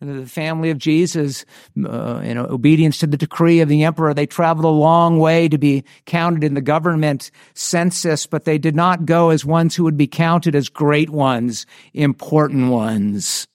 And 0.00 0.22
the 0.22 0.28
family 0.28 0.70
of 0.70 0.78
Jesus, 0.78 1.44
uh, 1.84 2.20
in 2.22 2.36
obedience 2.36 2.98
to 2.98 3.06
the 3.06 3.16
decree 3.16 3.60
of 3.60 3.68
the 3.68 3.84
emperor, 3.84 4.12
they 4.12 4.26
traveled 4.26 4.66
a 4.66 4.68
long 4.68 5.18
way 5.18 5.48
to 5.48 5.56
be 5.56 5.84
counted 6.04 6.44
in 6.44 6.54
the 6.54 6.60
government 6.60 7.30
census, 7.54 8.26
but 8.26 8.44
they 8.44 8.58
did 8.58 8.76
not 8.76 9.06
go 9.06 9.30
as 9.30 9.44
ones 9.44 9.74
who 9.74 9.84
would 9.84 9.96
be 9.96 10.06
counted 10.06 10.54
as 10.54 10.68
great 10.68 11.10
ones, 11.10 11.64
important 11.92 12.70
ones. 12.70 13.48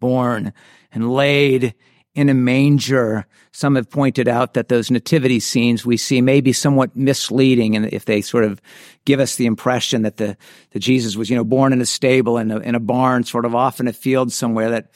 Born 0.00 0.52
and 0.92 1.12
laid 1.12 1.74
in 2.14 2.28
a 2.28 2.34
manger. 2.34 3.26
Some 3.52 3.76
have 3.76 3.90
pointed 3.90 4.28
out 4.28 4.54
that 4.54 4.68
those 4.68 4.90
nativity 4.90 5.40
scenes 5.40 5.84
we 5.84 5.96
see 5.96 6.20
may 6.20 6.40
be 6.40 6.52
somewhat 6.52 6.94
misleading, 6.96 7.76
and 7.76 7.92
if 7.92 8.04
they 8.04 8.20
sort 8.20 8.44
of 8.44 8.60
give 9.04 9.20
us 9.20 9.36
the 9.36 9.46
impression 9.46 10.02
that 10.02 10.16
the 10.16 10.36
that 10.70 10.80
Jesus 10.80 11.16
was, 11.16 11.30
you 11.30 11.36
know, 11.36 11.44
born 11.44 11.72
in 11.72 11.80
a 11.80 11.86
stable 11.86 12.38
in 12.38 12.50
a, 12.50 12.58
in 12.58 12.74
a 12.74 12.80
barn, 12.80 13.24
sort 13.24 13.44
of 13.44 13.54
off 13.54 13.80
in 13.80 13.88
a 13.88 13.92
field 13.92 14.32
somewhere, 14.32 14.70
that 14.70 14.90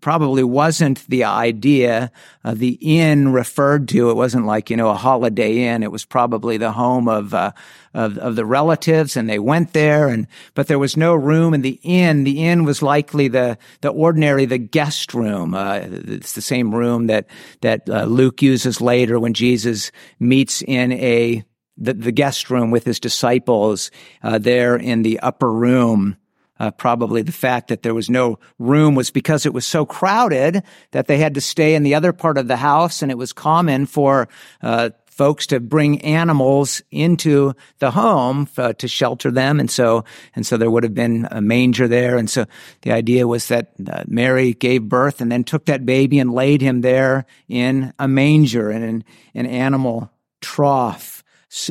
probably 0.00 0.42
wasn't 0.42 1.06
the 1.08 1.24
idea. 1.24 2.10
Uh, 2.44 2.54
the 2.54 2.78
inn 2.80 3.32
referred 3.32 3.88
to 3.88 4.10
it 4.10 4.14
wasn't 4.14 4.46
like 4.46 4.70
you 4.70 4.76
know 4.76 4.88
a 4.88 4.94
holiday 4.94 5.64
inn. 5.64 5.82
It 5.82 5.92
was 5.92 6.04
probably 6.04 6.56
the 6.56 6.72
home 6.72 7.08
of, 7.08 7.34
uh, 7.34 7.52
of 7.92 8.18
of 8.18 8.36
the 8.36 8.46
relatives, 8.46 9.16
and 9.16 9.28
they 9.28 9.38
went 9.38 9.72
there. 9.72 10.08
And 10.08 10.26
but 10.54 10.66
there 10.68 10.78
was 10.78 10.96
no 10.96 11.14
room 11.14 11.54
in 11.54 11.62
the 11.62 11.80
inn. 11.82 12.24
The 12.24 12.44
inn 12.44 12.64
was 12.64 12.82
likely 12.82 13.28
the 13.28 13.58
the 13.82 13.90
ordinary 13.90 14.46
the 14.46 14.58
guest 14.58 15.14
room. 15.14 15.54
Uh, 15.54 15.80
it's 15.82 16.32
the 16.32 16.42
same 16.42 16.74
room 16.74 17.06
that 17.08 17.26
that 17.60 17.88
uh, 17.88 18.04
Luke 18.04 18.42
uses 18.42 18.80
later 18.80 19.18
when 19.18 19.34
Jesus 19.34 19.92
meets 20.18 20.62
in 20.62 20.92
a 20.92 21.44
the, 21.76 21.94
the 21.94 22.12
guest 22.12 22.50
room 22.50 22.70
with 22.70 22.84
his 22.84 23.00
disciples 23.00 23.90
uh, 24.22 24.38
there 24.38 24.76
in 24.76 25.02
the 25.02 25.20
upper 25.20 25.52
room. 25.52 26.16
Uh, 26.60 26.70
probably 26.70 27.20
the 27.22 27.32
fact 27.32 27.68
that 27.68 27.82
there 27.82 27.94
was 27.94 28.08
no 28.08 28.38
room 28.60 28.94
was 28.94 29.10
because 29.10 29.44
it 29.44 29.52
was 29.52 29.66
so 29.66 29.84
crowded 29.84 30.62
that 30.92 31.08
they 31.08 31.18
had 31.18 31.34
to 31.34 31.40
stay 31.40 31.74
in 31.74 31.82
the 31.82 31.96
other 31.96 32.12
part 32.12 32.38
of 32.38 32.46
the 32.46 32.56
house, 32.56 33.02
and 33.02 33.10
it 33.10 33.18
was 33.18 33.32
common 33.32 33.86
for 33.86 34.28
uh, 34.62 34.90
folks 35.06 35.46
to 35.46 35.60
bring 35.60 36.00
animals 36.02 36.82
into 36.90 37.54
the 37.78 37.90
home 37.90 38.48
uh, 38.56 38.72
to 38.74 38.86
shelter 38.86 39.30
them, 39.30 39.58
and 39.58 39.70
so 39.70 40.04
and 40.36 40.46
so 40.46 40.56
there 40.56 40.70
would 40.70 40.84
have 40.84 40.94
been 40.94 41.26
a 41.30 41.40
manger 41.40 41.88
there, 41.88 42.16
and 42.16 42.30
so 42.30 42.46
the 42.82 42.92
idea 42.92 43.26
was 43.26 43.48
that 43.48 43.72
uh, 43.90 44.04
Mary 44.06 44.52
gave 44.52 44.88
birth 44.88 45.20
and 45.20 45.32
then 45.32 45.44
took 45.44 45.66
that 45.66 45.84
baby 45.84 46.18
and 46.18 46.32
laid 46.32 46.60
him 46.60 46.82
there 46.82 47.26
in 47.48 47.92
a 47.98 48.06
manger 48.06 48.70
and 48.70 48.84
in 48.84 49.04
an 49.34 49.46
animal 49.46 50.10
trough. 50.40 51.24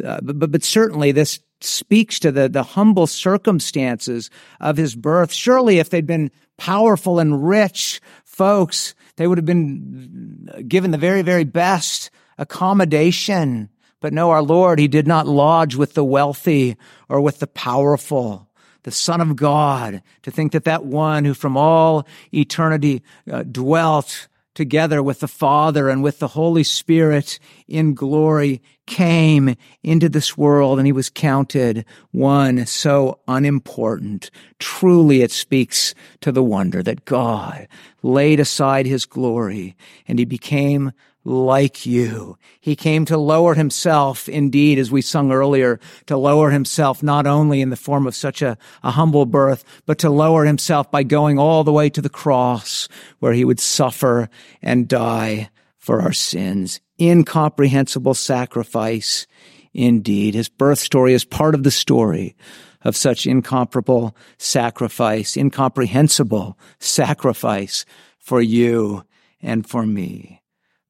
Uh, 0.04 0.20
but, 0.22 0.52
but 0.52 0.64
certainly 0.64 1.12
this 1.12 1.40
speaks 1.64 2.20
to 2.20 2.32
the, 2.32 2.50
the 2.50 2.64
humble 2.64 3.08
circumstances 3.08 4.30
of 4.60 4.78
his 4.78 4.96
birth. 4.96 5.32
Surely 5.32 5.80
if 5.80 5.90
they'd 5.90 6.08
been 6.08 6.32
powerful 6.58 7.20
and 7.20 7.48
rich 7.48 8.02
folks, 8.24 8.96
they 9.16 9.28
would 9.28 9.38
have 9.38 9.46
been 9.46 10.66
given 10.68 10.92
the 10.92 10.98
very, 10.98 11.22
very 11.22 11.44
best 11.44 12.10
accommodation. 12.38 13.70
But 14.00 14.14
no, 14.14 14.32
our 14.32 14.42
Lord, 14.42 14.80
he 14.80 14.88
did 14.88 15.08
not 15.08 15.28
lodge 15.28 15.76
with 15.76 15.94
the 15.94 16.04
wealthy 16.04 16.76
or 17.08 17.22
with 17.22 17.40
the 17.40 17.48
powerful. 17.48 18.50
The 18.84 18.92
Son 18.92 19.22
of 19.22 19.38
God, 19.38 20.04
to 20.24 20.32
think 20.32 20.52
that 20.52 20.66
that 20.66 20.84
one 20.84 21.24
who 21.24 21.34
from 21.34 21.56
all 21.56 22.06
eternity 22.34 23.02
uh, 23.32 23.44
dwelt 23.44 24.28
together 24.54 25.02
with 25.02 25.20
the 25.20 25.28
Father 25.28 25.90
and 25.90 26.04
with 26.04 26.20
the 26.20 26.30
Holy 26.30 26.64
Spirit 26.64 27.40
in 27.68 27.94
glory 27.94 28.62
came 28.86 29.56
into 29.82 30.10
this 30.10 30.38
world 30.38 30.78
and 30.78 30.86
he 30.86 30.92
was 30.92 31.10
counted 31.10 31.86
one 32.12 32.66
so 32.66 33.20
unimportant. 33.28 34.30
Truly 34.60 35.22
it 35.22 35.32
speaks 35.32 35.96
to 36.22 36.32
the 36.32 36.44
wonder 36.44 36.84
that 36.84 37.06
God 37.06 37.68
laid 38.02 38.40
aside 38.40 38.86
his 38.86 39.06
glory 39.06 39.76
and 40.08 40.20
he 40.20 40.26
became 40.26 40.92
like 41.26 41.86
you. 41.86 42.38
He 42.60 42.76
came 42.76 43.06
to 43.06 43.18
lower 43.18 43.54
himself, 43.54 44.28
indeed, 44.28 44.78
as 44.78 44.92
we 44.92 45.02
sung 45.02 45.32
earlier, 45.32 45.80
to 46.08 46.18
lower 46.18 46.50
himself 46.50 47.02
not 47.02 47.26
only 47.26 47.62
in 47.62 47.70
the 47.70 47.76
form 47.76 48.08
of 48.08 48.16
such 48.16 48.42
a, 48.42 48.58
a, 48.84 48.92
humble 48.92 49.26
birth, 49.26 49.64
but 49.86 50.00
to 50.00 50.10
lower 50.10 50.46
himself 50.46 50.92
by 50.92 51.04
going 51.04 51.40
all 51.40 51.64
the 51.64 51.72
way 51.72 51.90
to 51.90 52.02
the 52.02 52.10
cross 52.10 52.90
where 53.20 53.34
he 53.34 53.46
would 53.46 53.60
suffer 53.60 54.30
and 54.62 54.88
die 54.88 55.50
for 55.78 56.02
our 56.02 56.14
sins. 56.14 56.82
Incomprehensible 57.00 58.14
sacrifice, 58.14 59.26
indeed. 59.74 60.36
His 60.36 60.50
birth 60.50 60.80
story 60.80 61.14
is 61.14 61.26
part 61.26 61.56
of 61.56 61.64
the 61.64 61.72
story 61.72 62.36
of 62.82 62.98
such 62.98 63.26
incomparable 63.26 64.16
sacrifice, 64.38 65.38
incomprehensible 65.38 66.58
sacrifice 66.80 67.86
for 68.20 68.42
you 68.42 69.04
and 69.42 69.66
for 69.68 69.86
me. 69.86 70.43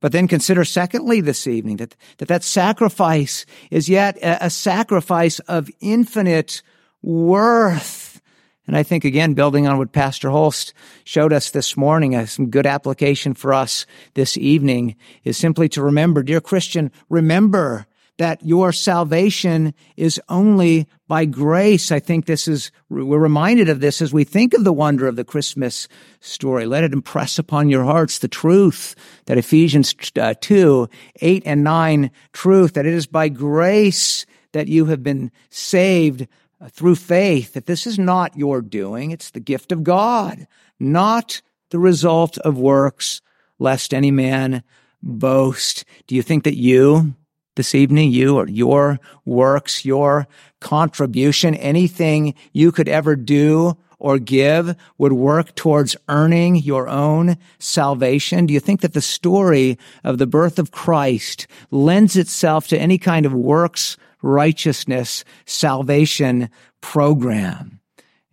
But 0.04 0.12
then 0.12 0.28
consider 0.28 0.66
secondly 0.66 1.22
this 1.22 1.48
evening 1.48 1.78
that 1.78 1.96
that, 2.18 2.28
that 2.28 2.44
sacrifice 2.44 3.46
is 3.72 3.88
yet 3.88 4.18
a, 4.22 4.50
sacrifice 4.50 5.39
of 5.39 5.70
infinite 5.80 6.62
worth. 7.02 8.20
And 8.68 8.76
I 8.76 8.84
think 8.84 9.06
again, 9.06 9.34
building 9.34 9.66
on 9.66 9.78
what 9.78 9.94
Pastor 9.94 10.30
Holst 10.30 10.74
showed 11.06 11.32
us 11.32 11.52
this 11.52 11.78
morning, 11.78 12.16
uh, 12.16 12.26
some 12.26 12.50
good 12.50 12.66
application 12.66 13.34
for 13.34 13.54
us 13.54 13.86
this 14.13 14.38
evening 14.38 14.98
is 15.24 15.38
simply 15.38 15.70
to 15.70 15.82
remember, 15.82 16.22
dear 16.22 16.42
Christian, 16.42 16.92
remember 17.08 17.88
that 18.17 18.45
your 18.45 18.71
salvation 18.71 19.73
is 19.97 20.21
only 20.30 20.88
by 21.08 21.26
grace. 21.26 21.91
I 21.91 21.99
think 21.99 22.26
this 22.26 22.47
is, 22.47 22.71
we're 22.89 23.17
reminded 23.17 23.69
of 23.69 23.80
this 23.80 24.02
as 24.02 24.13
we 24.13 24.23
think 24.23 24.54
of 24.54 24.63
the 24.63 24.73
wonder 24.73 25.08
of 25.08 25.15
the 25.15 25.23
Christmas 25.23 25.88
story. 26.19 26.65
Let 26.65 26.84
it 26.84 26.93
impress 26.93 27.39
upon 27.39 27.69
your 27.69 27.84
hearts 27.84 28.19
the 28.19 28.28
truth 28.28 28.95
that 29.26 29.38
Ephesians 29.38 29.95
uh, 30.19 30.36
2, 30.39 30.88
8 31.21 31.43
and 31.45 31.63
9 31.63 32.12
truth, 32.34 32.73
that 32.73 32.86
it 32.86 32.93
is 32.93 33.08
by 33.08 33.30
grace 33.30 34.26
that 34.52 34.67
you 34.67 34.86
have 34.86 35.04
been 35.04 35.32
saved 35.49 36.28
uh, 36.62 36.69
through 36.69 36.95
faith, 36.95 37.54
that 37.54 37.65
this 37.65 37.88
is 37.88 37.97
not 37.97 38.38
your 38.38 38.62
doing. 38.62 39.12
It's 39.12 39.32
the 39.32 39.39
gift 39.39 39.71
of 39.71 39.84
God, 39.84 40.47
not 40.80 41.41
the 41.71 41.80
result 41.80 42.38
of 42.39 42.58
works, 42.58 43.21
lest 43.60 43.93
any 43.93 44.12
man 44.12 44.63
boast. 45.02 45.84
Do 46.08 46.15
you 46.15 46.21
think 46.21 46.43
that 46.43 46.56
you, 46.56 47.15
this 47.56 47.76
evening, 47.76 48.12
you 48.12 48.38
or 48.38 48.48
your 48.48 49.00
works, 49.26 49.86
your 49.86 50.28
contribution, 50.60 51.56
anything 51.56 52.34
you 52.52 52.72
could 52.72 52.89
ever 52.89 53.16
do 53.16 53.78
or 54.00 54.20
give 54.20 54.76
would 54.98 55.13
work 55.13 55.56
towards 55.56 55.96
earning 56.10 56.58
your 56.58 56.89
own 56.89 57.38
salvation? 57.60 58.46
Do 58.46 58.54
you 58.54 58.60
think 58.60 58.82
that 58.82 58.94
the 58.94 59.02
story 59.02 59.78
of 60.04 60.18
the 60.18 60.28
birth 60.28 60.60
of 60.60 60.72
Christ 60.72 61.48
lends 61.72 62.18
itself 62.18 62.68
to 62.68 62.78
any 62.78 62.98
kind 62.98 63.26
of 63.26 63.34
works 63.34 63.98
righteousness 64.22 65.24
salvation 65.46 66.50
program? 66.82 67.80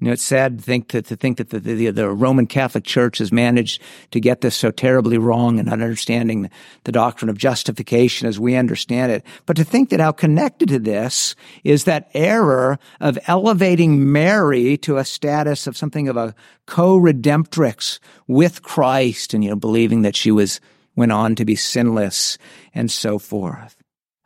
You 0.01 0.07
know, 0.07 0.13
it's 0.15 0.23
sad 0.23 0.59
to 0.59 0.65
think 0.65 0.89
to, 0.89 1.03
to 1.03 1.15
think 1.15 1.37
that 1.37 1.51
the, 1.51 1.61
the, 1.61 1.91
the, 1.91 2.09
Roman 2.09 2.47
Catholic 2.47 2.85
Church 2.85 3.19
has 3.19 3.31
managed 3.31 3.83
to 4.13 4.21
get 4.21 4.41
this 4.41 4.57
so 4.57 4.71
terribly 4.71 5.19
wrong 5.19 5.59
in 5.59 5.69
understanding 5.69 6.51
the 6.85 6.93
doctrine 6.93 7.29
of 7.29 7.37
justification 7.37 8.27
as 8.27 8.41
we 8.41 8.57
understand 8.57 9.13
it. 9.13 9.25
But 9.45 9.57
to 9.59 9.65
think 9.65 9.91
that 9.91 10.01
how 10.01 10.13
connected 10.13 10.71
to 10.71 10.79
this 10.79 11.37
is 11.65 11.85
that 11.85 12.11
error 12.15 12.79
of 12.99 13.19
elevating 13.27 14.11
Mary 14.11 14.79
to 14.79 14.97
a 14.97 15.05
status 15.05 15.67
of 15.67 15.77
something 15.77 16.09
of 16.09 16.17
a 16.17 16.35
co-redemptrix 16.65 17.99
with 18.27 18.63
Christ 18.63 19.35
and, 19.35 19.45
you 19.45 19.51
know, 19.51 19.57
believing 19.57 20.01
that 20.03 20.17
she 20.17 20.31
was, 20.31 20.63
went 20.97 21.13
on 21.13 21.35
to 21.35 21.45
be 21.45 21.57
sinless 21.57 22.39
and 22.73 22.91
so 22.91 23.19
forth. 23.19 23.80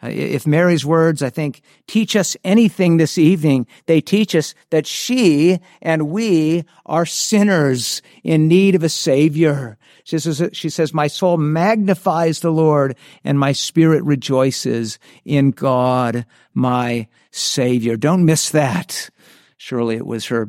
Uh, 0.04 0.08
if 0.08 0.46
Mary's 0.46 0.84
words, 0.84 1.22
I 1.22 1.30
think, 1.30 1.62
teach 1.86 2.14
us 2.14 2.36
anything 2.44 2.96
this 2.96 3.16
evening, 3.16 3.66
they 3.86 4.00
teach 4.00 4.34
us 4.34 4.54
that 4.70 4.86
she 4.86 5.60
and 5.80 6.10
we 6.10 6.64
are 6.84 7.06
sinners 7.06 8.02
in 8.22 8.48
need 8.48 8.74
of 8.74 8.82
a 8.82 8.88
savior. 8.88 9.78
She 10.04 10.18
says, 10.18 10.50
she 10.52 10.68
says, 10.68 10.92
my 10.92 11.06
soul 11.06 11.38
magnifies 11.38 12.40
the 12.40 12.52
Lord 12.52 12.96
and 13.22 13.38
my 13.38 13.52
spirit 13.52 14.04
rejoices 14.04 14.98
in 15.24 15.52
God, 15.52 16.26
my 16.52 17.08
savior. 17.30 17.96
Don't 17.96 18.26
miss 18.26 18.50
that. 18.50 19.08
Surely 19.56 19.96
it 19.96 20.06
was 20.06 20.26
her 20.26 20.48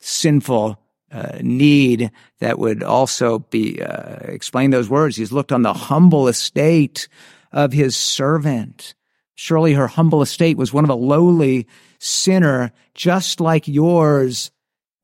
sinful 0.00 0.82
uh, 1.12 1.38
need 1.40 2.10
that 2.40 2.58
would 2.58 2.82
also 2.82 3.38
be 3.38 3.80
uh, 3.80 4.16
explain 4.24 4.70
those 4.70 4.90
words. 4.90 5.16
He's 5.16 5.30
looked 5.30 5.52
on 5.52 5.62
the 5.62 5.72
humble 5.72 6.26
estate 6.26 7.06
of 7.52 7.72
his 7.72 7.96
servant. 7.96 8.95
Surely 9.36 9.74
her 9.74 9.86
humble 9.86 10.22
estate 10.22 10.56
was 10.56 10.72
one 10.72 10.84
of 10.84 10.90
a 10.90 10.94
lowly 10.94 11.66
sinner, 11.98 12.72
just 12.94 13.40
like 13.40 13.68
yours 13.68 14.50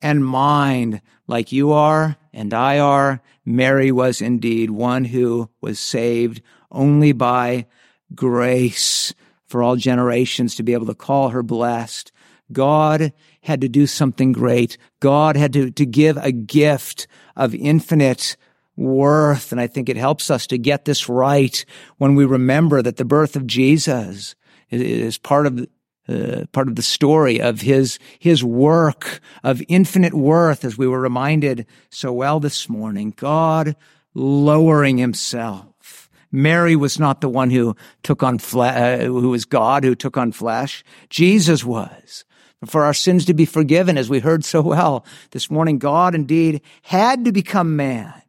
and 0.01 0.25
mine, 0.25 1.01
like 1.27 1.51
you 1.51 1.71
are 1.71 2.17
and 2.33 2.53
I 2.53 2.79
are. 2.79 3.21
Mary 3.45 3.91
was 3.91 4.21
indeed 4.21 4.71
one 4.71 5.05
who 5.05 5.49
was 5.61 5.79
saved 5.79 6.41
only 6.71 7.11
by 7.11 7.67
grace 8.15 9.13
for 9.45 9.61
all 9.61 9.75
generations 9.75 10.55
to 10.55 10.63
be 10.63 10.73
able 10.73 10.87
to 10.87 10.95
call 10.95 11.29
her 11.29 11.43
blessed. 11.43 12.11
God 12.51 13.13
had 13.41 13.61
to 13.61 13.69
do 13.69 13.85
something 13.85 14.31
great. 14.31 14.77
God 14.99 15.35
had 15.35 15.53
to, 15.53 15.69
to 15.71 15.85
give 15.85 16.17
a 16.17 16.31
gift 16.31 17.07
of 17.35 17.53
infinite 17.53 18.35
worth. 18.75 19.51
And 19.51 19.61
I 19.61 19.67
think 19.67 19.89
it 19.89 19.97
helps 19.97 20.29
us 20.31 20.47
to 20.47 20.57
get 20.57 20.85
this 20.85 21.07
right 21.09 21.63
when 21.97 22.15
we 22.15 22.25
remember 22.25 22.81
that 22.81 22.97
the 22.97 23.05
birth 23.05 23.35
of 23.35 23.47
Jesus 23.47 24.35
is 24.69 25.17
part 25.17 25.45
of 25.47 25.67
uh, 26.09 26.43
part 26.51 26.67
of 26.67 26.75
the 26.75 26.81
story 26.81 27.39
of 27.39 27.61
his 27.61 27.97
his 28.19 28.43
work 28.43 29.21
of 29.41 29.63
infinite 29.69 30.13
worth, 30.13 30.65
as 30.65 30.77
we 30.77 30.87
were 30.87 30.99
reminded 30.99 31.65
so 31.89 32.11
well 32.11 32.41
this 32.41 32.67
morning. 32.67 33.13
God 33.15 33.75
lowering 34.13 34.97
himself. 34.97 36.09
Mary 36.29 36.75
was 36.75 36.99
not 36.99 37.21
the 37.21 37.29
one 37.29 37.51
who 37.51 37.75
took 38.01 38.23
on 38.23 38.37
flesh, 38.39 39.01
uh, 39.01 39.05
who 39.05 39.29
was 39.29 39.45
God 39.45 39.83
who 39.83 39.95
took 39.95 40.17
on 40.17 40.31
flesh. 40.31 40.83
Jesus 41.09 41.63
was. 41.63 42.25
For 42.65 42.83
our 42.83 42.93
sins 42.93 43.25
to 43.25 43.33
be 43.33 43.45
forgiven, 43.45 43.97
as 43.97 44.09
we 44.09 44.19
heard 44.19 44.45
so 44.45 44.61
well 44.61 45.05
this 45.31 45.51
morning, 45.51 45.79
God 45.79 46.15
indeed 46.15 46.61
had 46.81 47.25
to 47.25 47.31
become 47.31 47.75
man 47.75 48.22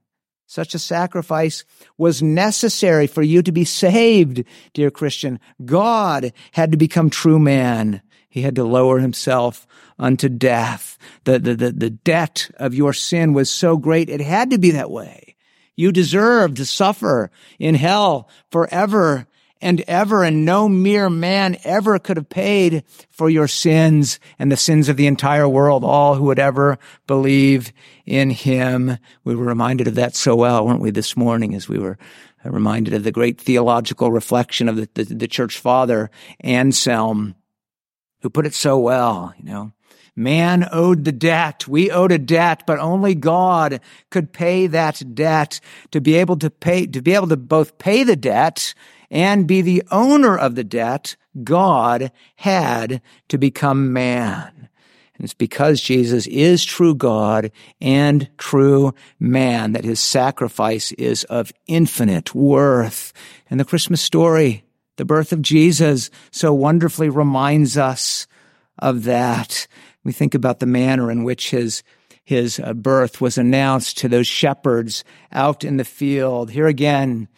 such 0.46 0.74
a 0.74 0.78
sacrifice 0.78 1.64
was 1.96 2.22
necessary 2.22 3.06
for 3.06 3.22
you 3.22 3.42
to 3.42 3.52
be 3.52 3.64
saved, 3.64 4.44
dear 4.72 4.90
Christian. 4.90 5.40
God 5.64 6.32
had 6.52 6.72
to 6.72 6.78
become 6.78 7.10
true 7.10 7.38
man. 7.38 8.02
He 8.28 8.42
had 8.42 8.56
to 8.56 8.64
lower 8.64 8.98
himself 8.98 9.66
unto 9.98 10.28
death. 10.28 10.98
The, 11.24 11.38
the, 11.38 11.54
the, 11.54 11.72
the 11.72 11.90
debt 11.90 12.50
of 12.56 12.74
your 12.74 12.92
sin 12.92 13.32
was 13.32 13.50
so 13.50 13.76
great, 13.76 14.10
it 14.10 14.20
had 14.20 14.50
to 14.50 14.58
be 14.58 14.72
that 14.72 14.90
way. 14.90 15.36
You 15.76 15.92
deserved 15.92 16.56
to 16.58 16.66
suffer 16.66 17.30
in 17.58 17.74
hell 17.74 18.28
forever 18.50 19.26
and 19.60 19.82
ever, 19.82 20.24
and 20.24 20.44
no 20.44 20.68
mere 20.68 21.08
man 21.08 21.56
ever 21.64 21.98
could 21.98 22.16
have 22.16 22.28
paid 22.28 22.84
for 23.10 23.30
your 23.30 23.48
sins 23.48 24.20
and 24.38 24.52
the 24.52 24.56
sins 24.56 24.88
of 24.88 24.96
the 24.96 25.06
entire 25.06 25.48
world, 25.48 25.84
all 25.84 26.16
who 26.16 26.24
would 26.24 26.38
ever 26.38 26.78
believe 27.06 27.72
in 28.04 28.30
him. 28.30 28.98
We 29.24 29.34
were 29.34 29.46
reminded 29.46 29.88
of 29.88 29.94
that 29.94 30.14
so 30.16 30.36
well, 30.36 30.66
weren't 30.66 30.80
we, 30.80 30.90
this 30.90 31.16
morning 31.16 31.54
as 31.54 31.68
we 31.68 31.78
were 31.78 31.98
reminded 32.44 32.94
of 32.94 33.04
the 33.04 33.12
great 33.12 33.40
theological 33.40 34.12
reflection 34.12 34.68
of 34.68 34.76
the, 34.76 34.88
the, 34.94 35.04
the 35.04 35.28
church 35.28 35.58
father, 35.58 36.10
Anselm, 36.40 37.34
who 38.20 38.30
put 38.30 38.46
it 38.46 38.54
so 38.54 38.78
well, 38.78 39.34
you 39.38 39.44
know. 39.44 39.72
Man 40.16 40.68
owed 40.70 41.04
the 41.04 41.12
debt. 41.12 41.66
We 41.66 41.90
owed 41.90 42.12
a 42.12 42.18
debt, 42.18 42.62
but 42.66 42.78
only 42.78 43.16
God 43.16 43.80
could 44.10 44.32
pay 44.32 44.68
that 44.68 45.02
debt 45.14 45.60
to 45.90 46.00
be 46.00 46.14
able 46.14 46.36
to 46.36 46.50
pay, 46.50 46.86
to 46.86 47.02
be 47.02 47.14
able 47.14 47.26
to 47.28 47.36
both 47.36 47.78
pay 47.78 48.04
the 48.04 48.14
debt 48.14 48.74
and 49.10 49.46
be 49.46 49.62
the 49.62 49.82
owner 49.90 50.36
of 50.36 50.54
the 50.54 50.64
debt, 50.64 51.16
God 51.42 52.12
had 52.36 53.00
to 53.28 53.38
become 53.38 53.92
man. 53.92 54.68
And 55.16 55.24
it's 55.24 55.34
because 55.34 55.80
Jesus 55.80 56.26
is 56.26 56.64
true 56.64 56.94
God 56.94 57.52
and 57.80 58.28
true 58.36 58.94
man 59.20 59.72
that 59.72 59.84
his 59.84 60.00
sacrifice 60.00 60.92
is 60.92 61.24
of 61.24 61.52
infinite 61.66 62.34
worth. 62.34 63.12
And 63.48 63.60
the 63.60 63.64
Christmas 63.64 64.00
story, 64.00 64.64
the 64.96 65.04
birth 65.04 65.32
of 65.32 65.42
Jesus, 65.42 66.10
so 66.32 66.52
wonderfully 66.52 67.08
reminds 67.08 67.78
us 67.78 68.26
of 68.78 69.04
that. 69.04 69.68
We 70.02 70.12
think 70.12 70.34
about 70.34 70.58
the 70.58 70.66
manner 70.66 71.10
in 71.10 71.24
which 71.24 71.50
his 71.50 71.82
his 72.24 72.58
uh, 72.58 72.72
birth 72.72 73.20
was 73.20 73.36
announced 73.36 73.98
to 73.98 74.08
those 74.08 74.26
shepherds 74.26 75.04
out 75.30 75.62
in 75.62 75.76
the 75.76 75.84
field. 75.84 76.50
Here 76.50 76.66
again, 76.66 77.28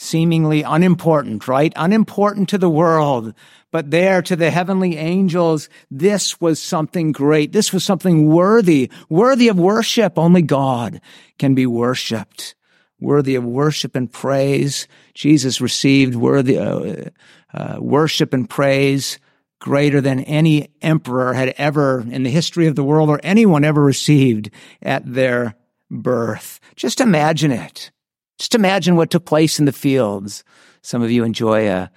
seemingly 0.00 0.62
unimportant, 0.62 1.46
right? 1.46 1.74
Unimportant 1.76 2.48
to 2.48 2.56
the 2.56 2.70
world. 2.70 3.34
But 3.70 3.90
there 3.90 4.22
to 4.22 4.34
the 4.34 4.50
heavenly 4.50 4.96
angels, 4.96 5.68
this 5.90 6.40
was 6.40 6.60
something 6.60 7.12
great. 7.12 7.52
This 7.52 7.70
was 7.70 7.84
something 7.84 8.26
worthy, 8.26 8.90
worthy 9.10 9.48
of 9.48 9.58
worship. 9.58 10.18
Only 10.18 10.40
God 10.40 11.02
can 11.38 11.54
be 11.54 11.66
worshiped. 11.66 12.54
Worthy 12.98 13.34
of 13.34 13.44
worship 13.44 13.94
and 13.94 14.10
praise. 14.10 14.88
Jesus 15.12 15.60
received 15.60 16.14
worthy, 16.14 16.58
uh, 16.58 17.10
uh, 17.52 17.76
worship 17.78 18.32
and 18.32 18.48
praise 18.48 19.18
greater 19.58 20.00
than 20.00 20.20
any 20.20 20.70
emperor 20.80 21.34
had 21.34 21.54
ever 21.58 22.00
in 22.00 22.22
the 22.22 22.30
history 22.30 22.66
of 22.66 22.74
the 22.74 22.84
world 22.84 23.10
or 23.10 23.20
anyone 23.22 23.64
ever 23.64 23.82
received 23.82 24.50
at 24.80 25.02
their 25.04 25.54
birth. 25.90 26.58
Just 26.74 27.02
imagine 27.02 27.52
it. 27.52 27.90
Just 28.40 28.54
imagine 28.54 28.96
what 28.96 29.10
took 29.10 29.26
place 29.26 29.58
in 29.58 29.66
the 29.66 29.72
fields. 29.72 30.44
Some 30.80 31.02
of 31.02 31.10
you 31.10 31.24
enjoy 31.24 31.68
a, 31.68 31.90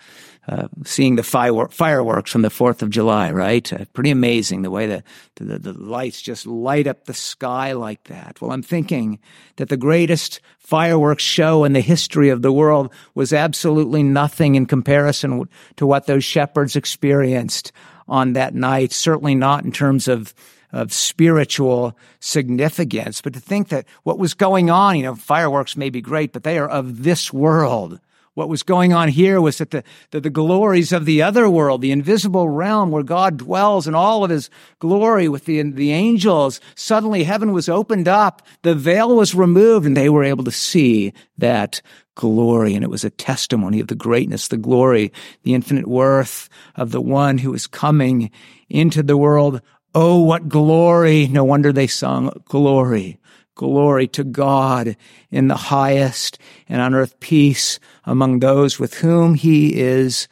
uh, 0.45 0.67
seeing 0.83 1.15
the 1.15 1.23
fire, 1.23 1.69
fireworks 1.69 2.33
from 2.33 2.41
the 2.41 2.49
4th 2.49 2.81
of 2.81 2.89
July, 2.89 3.31
right? 3.31 3.71
Uh, 3.71 3.85
pretty 3.93 4.11
amazing 4.11 4.61
the 4.61 4.69
way 4.69 4.85
the, 4.85 5.03
the, 5.35 5.57
the 5.57 5.71
lights 5.71 6.21
just 6.21 6.45
light 6.45 6.85
up 6.85 7.05
the 7.05 7.13
sky 7.13 7.71
like 7.71 8.03
that. 8.09 8.41
Well, 8.41 8.51
I'm 8.51 8.61
thinking 8.61 9.19
that 9.55 9.69
the 9.69 9.77
greatest 9.77 10.41
fireworks 10.59 11.23
show 11.23 11.63
in 11.63 11.71
the 11.71 11.79
history 11.79 12.27
of 12.27 12.41
the 12.41 12.51
world 12.51 12.91
was 13.15 13.31
absolutely 13.31 14.03
nothing 14.03 14.55
in 14.55 14.65
comparison 14.65 15.47
to 15.77 15.87
what 15.87 16.07
those 16.07 16.25
shepherds 16.25 16.75
experienced 16.75 17.71
on 18.09 18.33
that 18.33 18.53
night. 18.53 18.91
Certainly 18.91 19.35
not 19.35 19.63
in 19.63 19.71
terms 19.71 20.09
of 20.09 20.33
of 20.73 20.91
spiritual 20.91 21.95
significance, 22.19 23.21
but 23.21 23.33
to 23.33 23.39
think 23.39 23.69
that 23.69 23.85
what 24.03 24.19
was 24.19 24.33
going 24.33 24.69
on, 24.69 24.97
you 24.97 25.03
know, 25.03 25.15
fireworks 25.15 25.77
may 25.77 25.89
be 25.89 26.01
great, 26.01 26.33
but 26.33 26.43
they 26.43 26.57
are 26.57 26.67
of 26.67 27.03
this 27.03 27.31
world. 27.31 27.99
What 28.35 28.49
was 28.49 28.63
going 28.63 28.93
on 28.93 29.09
here 29.09 29.39
was 29.39 29.59
that 29.59 29.69
the, 29.69 29.83
that 30.09 30.23
the 30.23 30.31
glories 30.31 30.91
of 30.91 31.05
the 31.05 31.21
other 31.21 31.47
world, 31.47 31.81
the 31.81 31.91
invisible 31.91 32.49
realm 32.49 32.89
where 32.89 33.03
God 33.03 33.37
dwells 33.37 33.87
in 33.87 33.93
all 33.93 34.23
of 34.23 34.31
his 34.31 34.49
glory 34.79 35.29
with 35.29 35.45
the, 35.45 35.61
the 35.61 35.91
angels, 35.91 36.59
suddenly 36.73 37.23
heaven 37.23 37.53
was 37.53 37.69
opened 37.69 38.07
up, 38.07 38.41
the 38.63 38.73
veil 38.73 39.15
was 39.15 39.35
removed, 39.35 39.85
and 39.85 39.95
they 39.95 40.09
were 40.09 40.23
able 40.23 40.43
to 40.45 40.51
see 40.51 41.13
that 41.37 41.79
glory. 42.15 42.73
And 42.73 42.83
it 42.83 42.89
was 42.89 43.03
a 43.03 43.11
testimony 43.11 43.79
of 43.79 43.87
the 43.87 43.95
greatness, 43.95 44.47
the 44.47 44.57
glory, 44.57 45.13
the 45.43 45.53
infinite 45.53 45.87
worth 45.87 46.49
of 46.75 46.89
the 46.89 47.01
one 47.01 47.37
who 47.37 47.53
is 47.53 47.67
coming 47.67 48.31
into 48.67 49.03
the 49.03 49.17
world. 49.17 49.61
Oh, 49.95 50.19
what 50.23 50.49
glory. 50.49 51.27
No 51.27 51.43
wonder 51.43 51.71
they 51.71 51.87
sung 51.87 52.31
glory. 52.45 53.19
Glory 53.55 54.07
to 54.07 54.23
God 54.23 54.97
in 55.29 55.47
the 55.47 55.55
highest 55.55 56.39
and 56.67 56.81
on 56.81 56.95
earth 56.95 57.19
peace 57.19 57.79
among 58.03 58.39
those 58.39 58.79
with 58.79 58.95
whom 58.95 59.35
he 59.35 59.79
is 59.79 60.27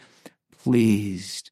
pleased. 0.64 1.52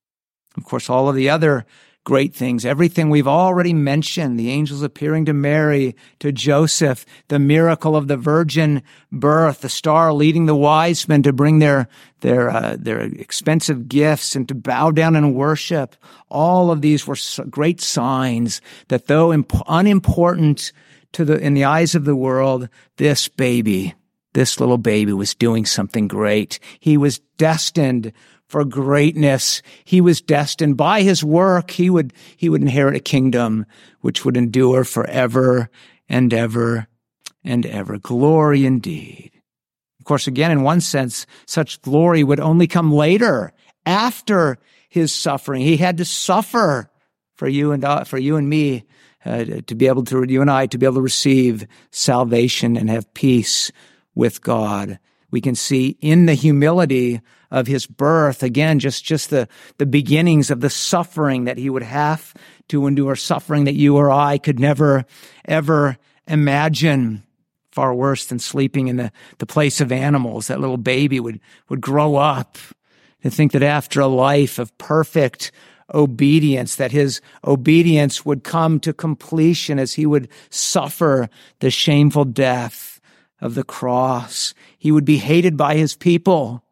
Of 0.58 0.66
course, 0.66 0.90
all 0.90 1.08
of 1.08 1.16
the 1.16 1.30
other 1.30 1.66
great 2.10 2.34
things, 2.34 2.66
everything 2.66 3.12
we've 3.12 3.28
already 3.28 3.72
mentioned, 3.72 4.40
the 4.40 4.50
angels 4.50 4.82
appearing 4.82 5.26
to 5.26 5.32
Mary, 5.32 5.96
to 6.18 6.32
Joseph, 6.32 7.06
the 7.28 7.38
miracle 7.38 7.96
of 7.96 8.08
the 8.08 8.18
virgin 8.18 8.82
birth, 9.12 9.62
the 9.62 9.70
star 9.70 10.12
leading 10.12 10.48
the 10.48 10.56
wise 10.56 11.08
men 11.08 11.22
to 11.22 11.32
bring 11.32 11.60
their, 11.60 11.88
their, 12.22 12.50
uh, 12.50 12.76
their 12.80 13.02
expensive 13.02 13.88
gifts 13.88 14.36
and 14.36 14.48
to 14.48 14.56
bow 14.56 14.90
down 14.90 15.16
and 15.16 15.36
worship. 15.36 15.96
All 16.30 16.72
of 16.72 16.82
these 16.82 17.06
were 17.06 17.16
great 17.48 17.80
signs 17.80 18.60
that 18.88 19.06
though 19.06 19.32
imp- 19.32 19.54
unimportant 19.68 20.72
to 21.12 21.24
the, 21.24 21.38
in 21.38 21.54
the 21.54 21.66
eyes 21.66 21.94
of 21.94 22.06
the 22.06 22.16
world, 22.16 22.70
this 22.98 23.28
baby, 23.28 23.94
this 24.34 24.60
little 24.60 24.80
baby 24.80 25.14
was 25.14 25.36
doing 25.36 25.64
something 25.64 26.08
great. 26.08 26.58
He 26.80 26.98
was 26.98 27.20
destined 27.38 28.14
for 28.50 28.66
greatness. 28.66 29.62
He 29.86 30.02
was 30.02 30.22
destined 30.22 30.76
by 30.76 31.04
his 31.04 31.24
work. 31.24 31.72
He 31.72 31.90
would, 31.90 32.14
he 32.36 32.50
would 32.50 32.62
inherit 32.62 32.96
a 32.96 33.00
kingdom 33.00 33.66
which 34.02 34.26
would 34.26 34.36
endure 34.36 34.84
forever 34.84 35.70
and 36.10 36.34
ever 36.34 36.88
and 37.44 37.66
ever. 37.66 38.00
Glory 38.00 38.66
indeed. 38.66 39.32
Of 40.00 40.06
course, 40.06 40.26
again, 40.26 40.50
in 40.50 40.64
one 40.64 40.82
sense, 40.82 41.28
such 41.46 41.82
glory 41.84 42.24
would 42.24 42.40
only 42.40 42.66
come 42.66 42.92
later 42.92 43.54
after 43.86 44.58
his 44.90 45.14
suffering. 45.14 45.62
He 45.62 45.78
had 45.78 45.98
to 45.98 46.06
suffer 46.06 46.90
for 47.36 47.48
you 47.48 47.72
and 47.72 47.86
uh, 47.86 48.04
for 48.04 48.18
you 48.18 48.36
and 48.36 48.50
me 48.50 48.84
uh, 49.24 49.46
to 49.68 49.76
be 49.76 49.86
able 49.86 50.04
to, 50.06 50.26
you 50.28 50.42
and 50.42 50.50
I, 50.50 50.66
to 50.66 50.78
be 50.80 50.88
able 50.88 50.96
to 50.96 51.02
receive 51.02 51.68
salvation 51.92 52.76
and 52.76 52.90
have 52.90 53.14
peace 53.14 53.72
with 54.16 54.42
God. 54.42 54.98
We 55.32 55.42
can 55.42 55.56
see 55.56 55.98
in 56.02 56.26
the 56.26 56.34
humility 56.34 57.22
of 57.52 57.68
his 57.68 57.86
birth, 57.86 58.44
again, 58.44 58.80
just, 58.80 59.04
just 59.04 59.30
the, 59.30 59.48
the 59.78 59.86
beginnings 59.86 60.52
of 60.52 60.62
the 60.62 60.70
suffering 60.70 61.46
that 61.46 61.58
he 61.58 61.70
would 61.70 61.84
have 61.84 62.34
to 62.70 62.88
endure, 62.88 63.16
suffering 63.16 63.66
that 63.66 63.76
you 63.76 63.98
or 63.98 64.12
I 64.12 64.38
could 64.38 64.60
never, 64.60 65.06
ever 65.46 65.98
imagine. 66.28 67.24
Far 67.72 67.94
worse 67.94 68.26
than 68.26 68.40
sleeping 68.40 68.88
in 68.88 68.98
the, 68.98 69.12
the 69.38 69.46
place 69.46 69.80
of 69.80 69.92
animals. 69.92 70.48
That 70.48 70.60
little 70.60 70.78
baby 70.78 71.20
would, 71.20 71.40
would 71.70 71.82
grow 71.82 72.16
up 72.16 72.58
to 73.22 73.30
think 73.30 73.52
that 73.52 73.64
after 73.64 74.02
a 74.02 74.08
life 74.08 74.58
of 74.58 74.76
perfect 74.80 75.52
obedience, 75.94 76.76
that 76.76 76.92
his 76.92 77.22
obedience 77.46 78.26
would 78.26 78.44
come 78.44 78.80
to 78.80 78.92
completion 78.92 79.78
as 79.80 79.94
he 79.94 80.06
would 80.06 80.30
suffer 80.50 81.30
the 81.60 81.70
shameful 81.70 82.26
death 82.26 82.89
of 83.42 83.56
the 83.56 83.64
cross. 83.64 84.54
He 84.78 84.92
would 84.92 85.06
be 85.06 85.18
hated 85.18 85.58
by 85.58 85.76
his 85.76 85.96
people. 85.96 86.64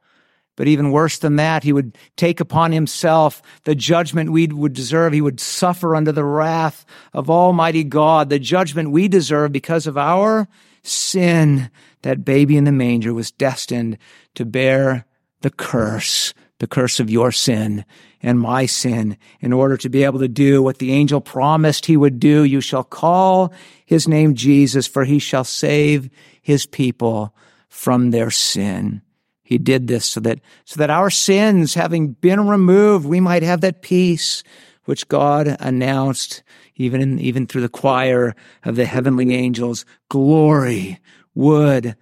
But 0.56 0.68
even 0.68 0.92
worse 0.92 1.20
than 1.20 1.36
that, 1.36 1.64
he 1.64 1.72
would 1.72 1.98
take 2.16 2.40
upon 2.40 2.72
himself 2.72 3.44
the 3.64 3.76
judgment 3.76 4.32
we 4.32 4.48
would 4.48 4.74
deserve. 4.74 5.14
He 5.14 5.22
would 5.22 5.40
suffer 5.40 5.96
under 5.96 6.12
the 6.12 6.24
wrath 6.24 6.84
of 7.14 7.30
Almighty 7.30 7.84
God, 7.84 8.30
the 8.30 8.40
judgment 8.40 8.92
we 8.92 9.08
deserve 9.08 9.52
because 9.52 9.86
of 9.86 9.98
our 9.98 10.48
sin. 10.82 11.70
That 12.02 12.26
baby 12.26 12.58
in 12.58 12.64
the 12.64 12.72
manger 12.72 13.14
was 13.14 13.32
destined 13.32 13.98
to 14.34 14.46
bear 14.46 15.06
the 15.42 15.52
curse, 15.52 16.34
the 16.60 16.68
curse 16.68 17.00
of 17.00 17.10
your 17.10 17.32
sin 17.32 17.86
and 18.22 18.40
my 18.40 18.66
sin 18.66 19.18
in 19.40 19.54
order 19.54 19.78
to 19.78 19.90
be 19.90 20.04
able 20.04 20.20
to 20.20 20.28
do 20.28 20.62
what 20.62 20.80
the 20.80 20.92
angel 20.92 21.22
promised 21.22 21.86
he 21.86 21.98
would 21.98 22.20
do. 22.20 22.44
You 22.44 22.62
shall 22.62 22.84
call 22.84 23.54
his 23.86 24.08
name 24.08 24.34
Jesus, 24.36 24.88
for 24.88 25.06
he 25.06 25.20
shall 25.20 25.44
save 25.44 26.10
his 26.42 26.66
people 26.66 27.36
from 27.70 28.12
their 28.12 28.32
sin. 28.32 29.02
He 29.44 29.58
did 29.58 29.88
this 29.88 30.06
so 30.06 30.20
that, 30.22 30.40
so 30.66 30.80
that 30.80 30.90
our 30.90 31.10
sins 31.10 31.74
having 31.74 32.14
been 32.14 32.48
removed, 32.48 33.06
we 33.06 33.20
might 33.20 33.44
have 33.44 33.62
that 33.62 33.82
peace 33.82 34.44
which 34.86 35.08
God 35.08 35.56
announced 35.60 36.44
even 36.76 37.02
in, 37.02 37.20
even 37.20 37.46
through 37.46 37.62
the 37.62 37.70
choir 37.70 38.36
of 38.64 38.76
the 38.76 38.86
heavenly 38.86 39.34
angels. 39.34 39.86
Glory 40.10 41.00
would, 41.34 41.96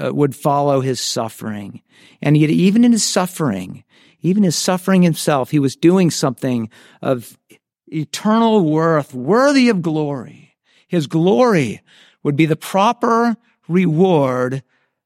uh, 0.00 0.14
would 0.14 0.34
follow 0.34 0.80
his 0.80 1.00
suffering. 1.00 1.82
And 2.22 2.36
yet, 2.36 2.50
even 2.50 2.84
in 2.84 2.92
his 2.92 3.04
suffering, 3.04 3.84
even 4.22 4.42
his 4.42 4.56
suffering 4.56 5.02
himself, 5.02 5.50
he 5.50 5.58
was 5.58 5.76
doing 5.76 6.10
something 6.10 6.70
of 7.02 7.38
eternal 7.86 8.64
worth, 8.64 9.14
worthy 9.14 9.68
of 9.68 9.82
glory. 9.82 10.56
His 10.88 11.06
glory 11.06 11.82
would 12.22 12.36
be 12.36 12.46
the 12.46 12.56
proper 12.56 13.36
reward 13.68 14.62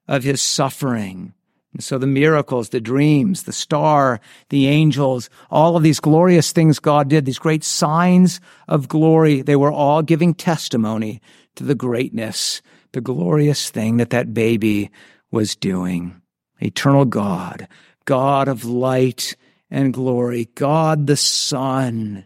of 0.08 0.24
his 0.24 0.40
suffering. 0.40 1.34
And 1.72 1.84
so 1.84 1.98
the 1.98 2.06
miracles, 2.06 2.70
the 2.70 2.80
dreams, 2.80 3.44
the 3.44 3.52
star, 3.52 4.20
the 4.48 4.66
angels, 4.66 5.30
all 5.50 5.76
of 5.76 5.82
these 5.82 6.00
glorious 6.00 6.52
things 6.52 6.80
God 6.80 7.08
did, 7.08 7.24
these 7.24 7.38
great 7.38 7.62
signs 7.62 8.40
of 8.66 8.88
glory, 8.88 9.42
they 9.42 9.56
were 9.56 9.70
all 9.70 10.02
giving 10.02 10.34
testimony 10.34 11.20
to 11.54 11.64
the 11.64 11.76
greatness, 11.76 12.60
the 12.92 13.00
glorious 13.00 13.70
thing 13.70 13.98
that 13.98 14.10
that 14.10 14.34
baby 14.34 14.90
was 15.30 15.54
doing. 15.54 16.20
Eternal 16.60 17.04
God, 17.04 17.68
God 18.04 18.48
of 18.48 18.64
light 18.64 19.36
and 19.70 19.92
glory, 19.92 20.48
God 20.54 21.06
the 21.06 21.16
Son, 21.16 22.24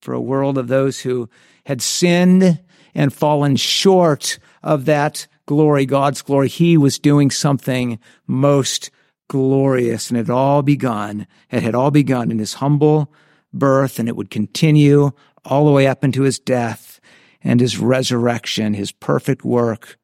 for 0.00 0.14
a 0.14 0.20
world 0.20 0.58
of 0.58 0.68
those 0.68 1.00
who 1.00 1.28
had 1.66 1.82
sinned 1.82 2.60
and 2.94 3.12
fallen 3.12 3.56
short 3.56 4.38
of 4.62 4.86
that 4.86 5.26
glory, 5.46 5.86
God's 5.86 6.22
glory. 6.22 6.48
He 6.48 6.76
was 6.76 6.98
doing 6.98 7.30
something 7.30 7.98
most 8.26 8.90
glorious 9.28 10.10
and 10.10 10.18
it 10.18 10.26
had 10.26 10.30
all 10.30 10.62
begun. 10.62 11.26
It 11.50 11.62
had 11.62 11.74
all 11.74 11.90
begun 11.90 12.30
in 12.30 12.38
his 12.38 12.54
humble 12.54 13.12
birth 13.52 13.98
and 13.98 14.08
it 14.08 14.16
would 14.16 14.30
continue 14.30 15.10
all 15.44 15.66
the 15.66 15.72
way 15.72 15.86
up 15.86 16.04
into 16.04 16.22
his 16.22 16.38
death 16.38 17.00
and 17.42 17.60
his 17.60 17.78
resurrection, 17.78 18.74
his 18.74 18.92
perfect 18.92 19.44
work, 19.44 19.98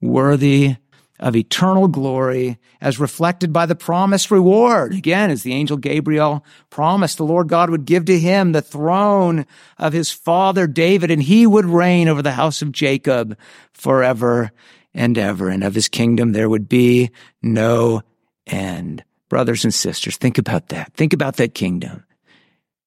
worthy 0.00 0.76
of 1.20 1.36
eternal 1.36 1.86
glory 1.88 2.58
as 2.80 2.98
reflected 2.98 3.52
by 3.52 3.66
the 3.66 3.74
promised 3.74 4.30
reward. 4.30 4.92
Again, 4.92 5.30
as 5.30 5.42
the 5.42 5.54
angel 5.54 5.76
Gabriel 5.76 6.44
promised, 6.70 7.18
the 7.18 7.24
Lord 7.24 7.48
God 7.48 7.70
would 7.70 7.84
give 7.84 8.06
to 8.06 8.18
him 8.18 8.52
the 8.52 8.62
throne 8.62 9.46
of 9.78 9.92
his 9.92 10.10
father 10.10 10.66
David, 10.66 11.10
and 11.10 11.22
he 11.22 11.46
would 11.46 11.66
reign 11.66 12.08
over 12.08 12.22
the 12.22 12.32
house 12.32 12.62
of 12.62 12.72
Jacob 12.72 13.38
forever 13.72 14.50
and 14.92 15.16
ever. 15.16 15.48
And 15.48 15.62
of 15.62 15.74
his 15.74 15.88
kingdom 15.88 16.32
there 16.32 16.48
would 16.48 16.68
be 16.68 17.10
no 17.42 18.02
end. 18.46 19.04
Brothers 19.28 19.64
and 19.64 19.72
sisters, 19.72 20.16
think 20.16 20.38
about 20.38 20.68
that. 20.68 20.92
Think 20.94 21.12
about 21.12 21.36
that 21.36 21.54
kingdom. 21.54 22.04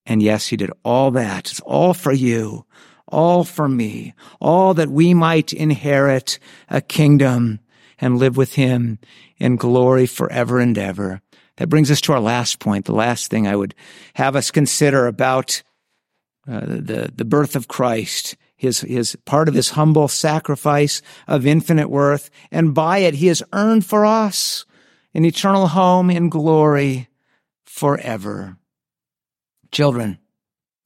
And 0.06 0.22
yes, 0.22 0.48
he 0.48 0.58
did 0.58 0.72
all 0.84 1.12
that. 1.12 1.52
It's 1.52 1.60
all 1.62 1.94
for 1.94 2.14
you, 2.14 2.66
all 3.08 3.44
for 3.44 3.68
me, 3.68 4.14
all 4.40 4.74
that 4.76 4.90
we 4.90 5.14
might 5.14 5.52
inherit 5.52 6.40
a 6.70 6.80
kingdom 6.80 7.60
and 8.00 8.18
live 8.18 8.38
with 8.38 8.56
him 8.56 9.00
in 9.38 9.56
glory 9.56 10.06
forever 10.06 10.60
and 10.60 10.78
ever. 10.78 11.22
That 11.58 11.70
brings 11.70 11.90
us 11.90 12.02
to 12.02 12.14
our 12.14 12.20
last 12.20 12.60
point, 12.60 12.86
the 12.86 12.94
last 12.94 13.30
thing 13.30 13.48
I 13.48 13.56
would 13.56 13.74
have 14.14 14.36
us 14.36 14.52
consider 14.52 15.08
about 15.08 15.64
uh, 16.48 16.62
the, 16.62 17.12
the 17.14 17.26
birth 17.26 17.56
of 17.56 17.68
Christ, 17.68 18.38
his, 18.56 18.82
his 18.82 19.18
part 19.26 19.50
of 19.50 19.56
his 19.56 19.72
humble 19.72 20.08
sacrifice 20.08 21.02
of 21.28 21.46
infinite 21.46 21.90
worth. 21.90 22.30
And 22.52 22.74
by 22.74 23.00
it, 23.00 23.16
he 23.16 23.28
has 23.28 23.44
earned 23.54 23.86
for 23.86 24.06
us 24.06 24.66
an 25.14 25.26
eternal 25.26 25.68
home 25.68 26.10
in 26.10 26.30
glory 26.30 27.10
forever. 27.66 28.58
Children, 29.72 30.20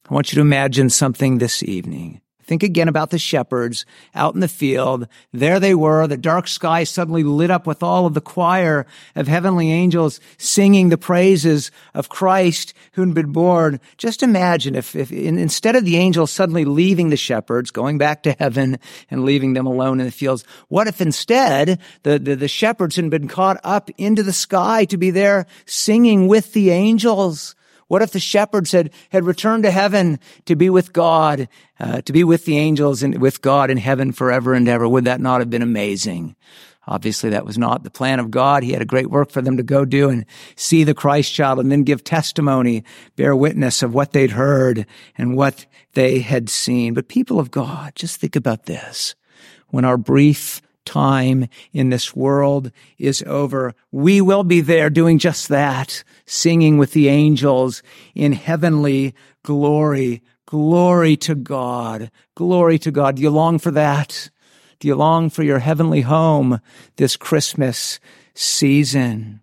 I 0.09 0.13
want 0.13 0.31
you 0.31 0.35
to 0.35 0.41
imagine 0.41 0.89
something 0.89 1.37
this 1.37 1.61
evening. 1.63 2.21
Think 2.43 2.63
again 2.63 2.87
about 2.87 3.11
the 3.11 3.19
shepherds 3.19 3.85
out 4.15 4.33
in 4.33 4.39
the 4.39 4.47
field. 4.47 5.07
There 5.31 5.59
they 5.59 5.75
were. 5.75 6.07
The 6.07 6.17
dark 6.17 6.47
sky 6.47 6.83
suddenly 6.83 7.23
lit 7.23 7.51
up 7.51 7.67
with 7.67 7.83
all 7.83 8.05
of 8.05 8.13
the 8.13 8.21
choir 8.21 8.85
of 9.15 9.27
heavenly 9.27 9.71
angels 9.71 10.19
singing 10.37 10.89
the 10.89 10.97
praises 10.97 11.71
of 11.93 12.09
Christ 12.09 12.73
who'd 12.93 13.13
been 13.13 13.31
born. 13.31 13.79
Just 13.97 14.23
imagine 14.23 14.75
if, 14.75 14.95
if 14.95 15.11
instead 15.11 15.75
of 15.75 15.85
the 15.85 15.97
angels 15.97 16.31
suddenly 16.31 16.65
leaving 16.65 17.09
the 17.09 17.17
shepherds, 17.17 17.71
going 17.71 17.97
back 17.97 18.23
to 18.23 18.35
heaven 18.39 18.79
and 19.09 19.23
leaving 19.23 19.53
them 19.53 19.65
alone 19.65 19.99
in 19.99 20.05
the 20.05 20.11
fields, 20.11 20.43
what 20.67 20.87
if 20.87 21.01
instead 21.01 21.79
the, 22.03 22.19
the, 22.19 22.35
the 22.35 22.47
shepherds 22.47 22.95
had 22.95 23.09
been 23.09 23.27
caught 23.27 23.59
up 23.63 23.89
into 23.97 24.23
the 24.23 24.33
sky 24.33 24.85
to 24.85 24.97
be 24.97 25.11
there 25.11 25.45
singing 25.65 26.27
with 26.27 26.53
the 26.53 26.71
angels? 26.71 27.55
What 27.91 28.01
if 28.01 28.11
the 28.11 28.21
shepherds 28.21 28.71
had, 28.71 28.91
had 29.09 29.25
returned 29.25 29.63
to 29.63 29.69
heaven 29.69 30.21
to 30.45 30.55
be 30.55 30.69
with 30.69 30.93
God, 30.93 31.49
uh, 31.77 31.99
to 32.03 32.13
be 32.13 32.23
with 32.23 32.45
the 32.45 32.57
angels 32.57 33.03
and 33.03 33.19
with 33.19 33.41
God 33.41 33.69
in 33.69 33.75
heaven 33.75 34.13
forever 34.13 34.53
and 34.53 34.65
ever? 34.69 34.87
Would 34.87 35.03
that 35.03 35.19
not 35.19 35.41
have 35.41 35.49
been 35.49 35.61
amazing? 35.61 36.37
Obviously, 36.87 37.31
that 37.31 37.45
was 37.45 37.57
not 37.57 37.83
the 37.83 37.91
plan 37.91 38.21
of 38.21 38.31
God. 38.31 38.63
He 38.63 38.71
had 38.71 38.81
a 38.81 38.85
great 38.85 39.09
work 39.09 39.29
for 39.29 39.41
them 39.41 39.57
to 39.57 39.63
go 39.63 39.83
do 39.83 40.09
and 40.09 40.25
see 40.55 40.85
the 40.85 40.93
Christ 40.93 41.33
child 41.33 41.59
and 41.59 41.69
then 41.69 41.83
give 41.83 42.01
testimony, 42.01 42.85
bear 43.17 43.35
witness 43.35 43.83
of 43.83 43.93
what 43.93 44.13
they'd 44.13 44.31
heard 44.31 44.85
and 45.17 45.35
what 45.35 45.65
they 45.91 46.19
had 46.19 46.49
seen. 46.49 46.93
But 46.93 47.09
people 47.09 47.41
of 47.41 47.51
God, 47.51 47.91
just 47.95 48.21
think 48.21 48.37
about 48.37 48.67
this. 48.67 49.15
When 49.67 49.83
our 49.83 49.97
brief 49.97 50.61
time 50.85 51.47
in 51.71 51.89
this 51.89 52.15
world 52.15 52.71
is 52.97 53.23
over. 53.27 53.73
We 53.91 54.21
will 54.21 54.43
be 54.43 54.61
there 54.61 54.89
doing 54.89 55.19
just 55.19 55.49
that, 55.49 56.03
singing 56.25 56.77
with 56.77 56.91
the 56.91 57.09
angels 57.09 57.83
in 58.15 58.33
heavenly 58.33 59.13
glory. 59.43 60.21
Glory 60.45 61.15
to 61.17 61.35
God. 61.35 62.11
Glory 62.35 62.77
to 62.79 62.91
God. 62.91 63.15
Do 63.15 63.21
you 63.21 63.29
long 63.29 63.59
for 63.59 63.71
that? 63.71 64.29
Do 64.79 64.87
you 64.87 64.95
long 64.95 65.29
for 65.29 65.43
your 65.43 65.59
heavenly 65.59 66.01
home 66.01 66.59
this 66.97 67.15
Christmas 67.15 67.99
season? 68.33 69.41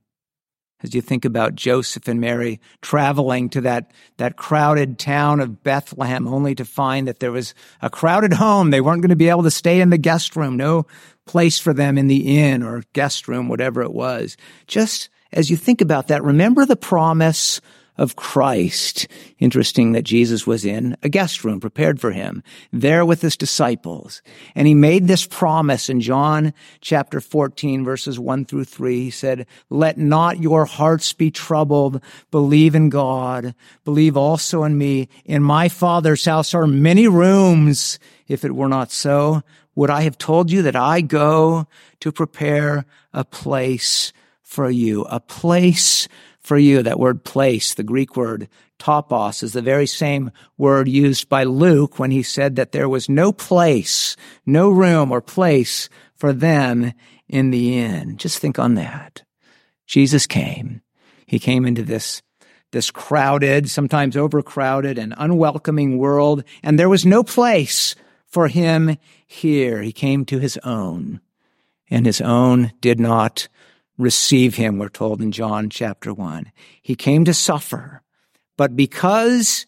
as 0.82 0.94
you 0.94 1.00
think 1.00 1.24
about 1.24 1.56
Joseph 1.56 2.06
and 2.06 2.20
Mary 2.20 2.60
traveling 2.82 3.48
to 3.50 3.60
that, 3.62 3.90
that 4.18 4.36
crowded 4.36 4.98
town 4.98 5.40
of 5.40 5.62
Bethlehem 5.62 6.28
only 6.28 6.54
to 6.54 6.64
find 6.64 7.08
that 7.08 7.18
there 7.18 7.32
was 7.32 7.54
a 7.82 7.90
crowded 7.90 8.34
home. 8.34 8.70
They 8.70 8.80
weren't 8.80 9.02
going 9.02 9.10
to 9.10 9.16
be 9.16 9.28
able 9.28 9.42
to 9.42 9.50
stay 9.50 9.80
in 9.80 9.90
the 9.90 9.98
guest 9.98 10.36
room. 10.36 10.56
No 10.56 10.86
place 11.28 11.58
for 11.58 11.72
them 11.72 11.96
in 11.96 12.08
the 12.08 12.38
inn 12.38 12.62
or 12.62 12.82
guest 12.92 13.28
room, 13.28 13.48
whatever 13.48 13.82
it 13.82 13.92
was. 13.92 14.36
Just 14.66 15.08
as 15.32 15.50
you 15.50 15.56
think 15.56 15.80
about 15.80 16.08
that, 16.08 16.24
remember 16.24 16.66
the 16.66 16.76
promise 16.76 17.60
of 17.98 18.14
Christ. 18.16 19.08
Interesting 19.40 19.92
that 19.92 20.04
Jesus 20.04 20.46
was 20.46 20.64
in 20.64 20.96
a 21.02 21.08
guest 21.08 21.44
room 21.44 21.60
prepared 21.60 22.00
for 22.00 22.12
him, 22.12 22.42
there 22.72 23.04
with 23.04 23.20
his 23.20 23.36
disciples. 23.36 24.22
And 24.54 24.68
he 24.68 24.74
made 24.74 25.08
this 25.08 25.26
promise 25.26 25.90
in 25.90 26.00
John 26.00 26.54
chapter 26.80 27.20
14 27.20 27.84
verses 27.84 28.18
1 28.18 28.44
through 28.44 28.64
3. 28.64 29.02
He 29.02 29.10
said, 29.10 29.46
let 29.68 29.98
not 29.98 30.40
your 30.40 30.64
hearts 30.64 31.12
be 31.12 31.30
troubled. 31.30 32.00
Believe 32.30 32.76
in 32.76 32.88
God. 32.88 33.54
Believe 33.84 34.16
also 34.16 34.62
in 34.62 34.78
me. 34.78 35.08
In 35.24 35.42
my 35.42 35.68
father's 35.68 36.24
house 36.24 36.54
are 36.54 36.68
many 36.68 37.08
rooms. 37.08 37.98
If 38.28 38.44
it 38.44 38.54
were 38.54 38.68
not 38.68 38.92
so, 38.92 39.42
would 39.78 39.90
I 39.90 40.02
have 40.02 40.18
told 40.18 40.50
you 40.50 40.62
that 40.62 40.74
I 40.74 41.00
go 41.00 41.68
to 42.00 42.10
prepare 42.10 42.84
a 43.12 43.24
place 43.24 44.12
for 44.42 44.68
you, 44.68 45.02
a 45.02 45.20
place 45.20 46.08
for 46.40 46.58
you. 46.58 46.82
That 46.82 46.98
word 46.98 47.22
place, 47.22 47.74
the 47.74 47.84
Greek 47.84 48.16
word 48.16 48.48
topos, 48.80 49.44
is 49.44 49.52
the 49.52 49.62
very 49.62 49.86
same 49.86 50.32
word 50.56 50.88
used 50.88 51.28
by 51.28 51.44
Luke 51.44 51.96
when 51.96 52.10
he 52.10 52.24
said 52.24 52.56
that 52.56 52.72
there 52.72 52.88
was 52.88 53.08
no 53.08 53.30
place, 53.30 54.16
no 54.44 54.68
room 54.68 55.12
or 55.12 55.20
place 55.20 55.88
for 56.16 56.32
them 56.32 56.92
in 57.28 57.52
the 57.52 57.78
inn. 57.78 58.16
Just 58.16 58.40
think 58.40 58.58
on 58.58 58.74
that. 58.74 59.22
Jesus 59.86 60.26
came. 60.26 60.82
He 61.24 61.38
came 61.38 61.64
into 61.64 61.84
this 61.84 62.20
this 62.72 62.90
crowded, 62.90 63.70
sometimes 63.70 64.16
overcrowded 64.16 64.98
and 64.98 65.14
unwelcoming 65.16 65.98
world, 65.98 66.42
and 66.64 66.76
there 66.78 66.88
was 66.88 67.06
no 67.06 67.22
place 67.22 67.94
for 68.28 68.48
him 68.48 68.96
here. 69.26 69.82
He 69.82 69.92
came 69.92 70.24
to 70.26 70.38
his 70.38 70.58
own, 70.58 71.20
and 71.90 72.06
his 72.06 72.20
own 72.20 72.72
did 72.80 73.00
not 73.00 73.48
receive 73.96 74.54
him, 74.54 74.78
we're 74.78 74.88
told 74.88 75.20
in 75.20 75.32
John 75.32 75.68
chapter 75.68 76.14
1. 76.14 76.52
He 76.80 76.94
came 76.94 77.24
to 77.24 77.34
suffer, 77.34 78.02
but 78.56 78.76
because 78.76 79.66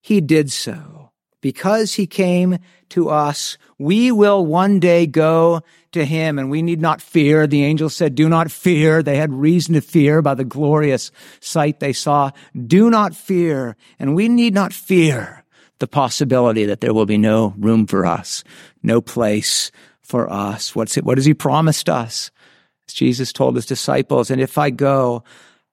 he 0.00 0.20
did 0.20 0.52
so, 0.52 1.10
because 1.40 1.94
he 1.94 2.06
came 2.06 2.58
to 2.90 3.08
us, 3.08 3.56
we 3.78 4.12
will 4.12 4.44
one 4.44 4.78
day 4.78 5.06
go 5.06 5.62
to 5.92 6.04
him 6.04 6.38
and 6.38 6.50
we 6.50 6.60
need 6.60 6.80
not 6.80 7.00
fear. 7.00 7.46
The 7.46 7.64
angel 7.64 7.88
said, 7.88 8.14
do 8.14 8.28
not 8.28 8.50
fear. 8.50 9.02
They 9.02 9.16
had 9.16 9.32
reason 9.32 9.74
to 9.74 9.80
fear 9.80 10.20
by 10.20 10.34
the 10.34 10.44
glorious 10.44 11.10
sight 11.40 11.80
they 11.80 11.92
saw. 11.92 12.30
Do 12.66 12.90
not 12.90 13.14
fear. 13.14 13.76
And 13.98 14.14
we 14.14 14.28
need 14.28 14.52
not 14.52 14.72
fear 14.72 15.39
the 15.80 15.88
possibility 15.88 16.64
that 16.66 16.80
there 16.80 16.94
will 16.94 17.06
be 17.06 17.18
no 17.18 17.54
room 17.58 17.86
for 17.86 18.06
us, 18.06 18.44
no 18.82 19.00
place 19.00 19.72
for 20.00 20.30
us. 20.30 20.76
What's 20.76 20.96
it? 20.96 21.04
What 21.04 21.18
has 21.18 21.24
he 21.24 21.34
promised 21.34 21.88
us? 21.88 22.30
Jesus 22.86 23.32
told 23.32 23.56
his 23.56 23.66
disciples, 23.66 24.30
and 24.30 24.40
if 24.40 24.58
I 24.58 24.70
go 24.70 25.22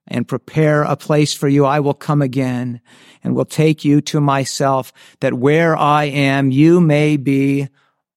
and 0.07 0.27
prepare 0.27 0.83
a 0.83 0.95
place 0.95 1.33
for 1.33 1.47
you, 1.47 1.65
I 1.65 1.79
will 1.79 1.93
come 1.93 2.21
again 2.21 2.79
and 3.23 3.35
will 3.35 3.45
take 3.45 3.83
you 3.83 4.01
to 4.01 4.21
myself 4.21 4.93
that 5.19 5.33
where 5.33 5.75
I 5.75 6.05
am, 6.05 6.51
you 6.51 6.79
may 6.79 7.17
be 7.17 7.67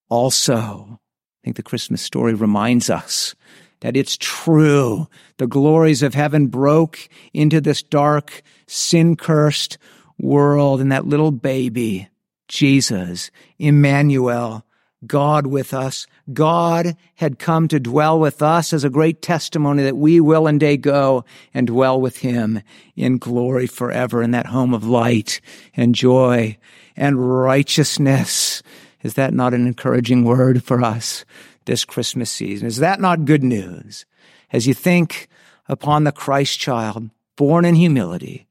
also. 0.08 1.00
I 1.42 1.44
think 1.44 1.56
the 1.56 1.62
Christmas 1.62 2.02
story 2.02 2.34
reminds 2.34 2.90
us 2.90 3.34
that 3.80 3.96
it's 3.96 4.18
true. 4.18 5.08
The 5.38 5.46
glories 5.46 6.02
of 6.02 6.12
heaven 6.12 6.48
broke 6.48 7.08
into 7.32 7.60
this 7.60 7.82
dark, 7.82 8.42
sin 8.66 9.16
cursed 9.16 9.78
world 10.22 10.80
and 10.80 10.92
that 10.92 11.06
little 11.06 11.30
baby, 11.30 12.08
Jesus, 12.48 13.30
Emmanuel, 13.58 14.64
God 15.06 15.46
with 15.46 15.72
us. 15.72 16.06
God 16.32 16.96
had 17.14 17.38
come 17.38 17.68
to 17.68 17.80
dwell 17.80 18.20
with 18.20 18.42
us 18.42 18.72
as 18.72 18.84
a 18.84 18.90
great 18.90 19.22
testimony 19.22 19.82
that 19.82 19.96
we 19.96 20.20
will 20.20 20.42
one 20.42 20.58
day 20.58 20.76
go 20.76 21.24
and 21.54 21.66
dwell 21.66 22.00
with 22.00 22.18
him 22.18 22.60
in 22.96 23.18
glory 23.18 23.66
forever 23.66 24.22
in 24.22 24.32
that 24.32 24.46
home 24.46 24.74
of 24.74 24.84
light 24.84 25.40
and 25.74 25.94
joy 25.94 26.56
and 26.96 27.42
righteousness. 27.42 28.62
Is 29.02 29.14
that 29.14 29.32
not 29.32 29.54
an 29.54 29.66
encouraging 29.66 30.24
word 30.24 30.62
for 30.62 30.82
us 30.82 31.24
this 31.64 31.84
Christmas 31.84 32.30
season? 32.30 32.66
Is 32.66 32.76
that 32.78 33.00
not 33.00 33.24
good 33.24 33.42
news? 33.42 34.04
As 34.52 34.66
you 34.66 34.74
think 34.74 35.28
upon 35.68 36.04
the 36.04 36.12
Christ 36.12 36.58
child, 36.58 37.08
born 37.36 37.64
in 37.64 37.74
humility, 37.74 38.46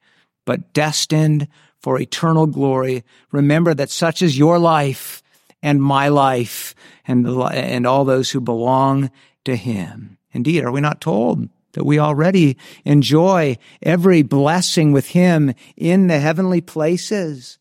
but 0.49 0.73
destined 0.73 1.47
for 1.77 1.99
eternal 1.99 2.47
glory, 2.47 3.03
remember 3.31 3.75
that 3.75 3.91
such 3.91 4.23
is 4.23 4.35
your 4.35 4.57
life 4.57 5.21
and 5.61 5.79
my 5.79 6.07
life 6.07 6.73
and, 7.07 7.27
and 7.27 7.85
all 7.85 8.03
those 8.03 8.31
who 8.31 8.41
belong 8.41 9.11
to 9.45 9.55
him. 9.55 10.17
Indeed, 10.31 10.63
are 10.63 10.71
we 10.71 10.81
not 10.81 11.01
told 11.01 11.47
that 11.73 11.83
we 11.83 11.99
already 11.99 12.57
enjoy 12.83 13.59
every 13.83 14.23
blessing 14.23 14.91
with 14.91 15.09
him 15.09 15.53
in 15.77 16.07
the 16.07 16.17
heavenly 16.17 16.61
places? 16.61 17.59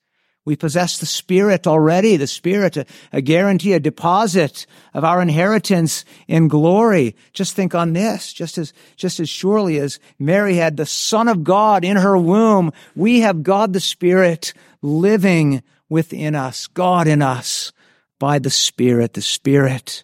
We 0.48 0.56
possess 0.56 0.96
the 0.96 1.04
Spirit 1.04 1.66
already, 1.66 2.16
the 2.16 2.26
Spirit, 2.26 2.78
a, 2.78 2.86
a, 3.12 3.20
guarantee, 3.20 3.74
a 3.74 3.80
deposit 3.80 4.64
of 4.94 5.04
our 5.04 5.20
inheritance 5.20 6.06
in 6.26 6.48
glory. 6.48 7.16
Just 7.34 7.54
think 7.54 7.74
on 7.74 7.92
this, 7.92 8.32
just 8.32 8.56
as, 8.56 8.72
just 8.96 9.20
as 9.20 9.28
surely 9.28 9.76
as 9.78 10.00
Mary 10.18 10.56
had 10.56 10.78
the 10.78 10.86
Son 10.86 11.28
of 11.28 11.44
God 11.44 11.84
in 11.84 11.98
her 11.98 12.16
womb, 12.16 12.72
we 12.96 13.20
have 13.20 13.42
God 13.42 13.74
the 13.74 13.78
Spirit 13.78 14.54
living 14.80 15.62
within 15.90 16.34
us, 16.34 16.66
God 16.66 17.06
in 17.06 17.20
us 17.20 17.70
by 18.18 18.38
the 18.38 18.48
Spirit. 18.48 19.12
The 19.12 19.20
Spirit, 19.20 20.02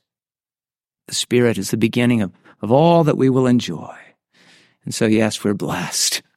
the 1.07 1.15
Spirit 1.15 1.57
is 1.57 1.71
the 1.71 1.79
beginning 1.79 2.21
of, 2.21 2.35
of 2.61 2.71
all 2.71 3.05
that 3.05 3.17
we 3.17 3.31
will 3.31 3.47
enjoy. 3.47 3.97
And 4.85 4.95
so, 4.95 5.07
yes, 5.07 5.43
we're 5.43 5.55
blessed. 5.55 6.21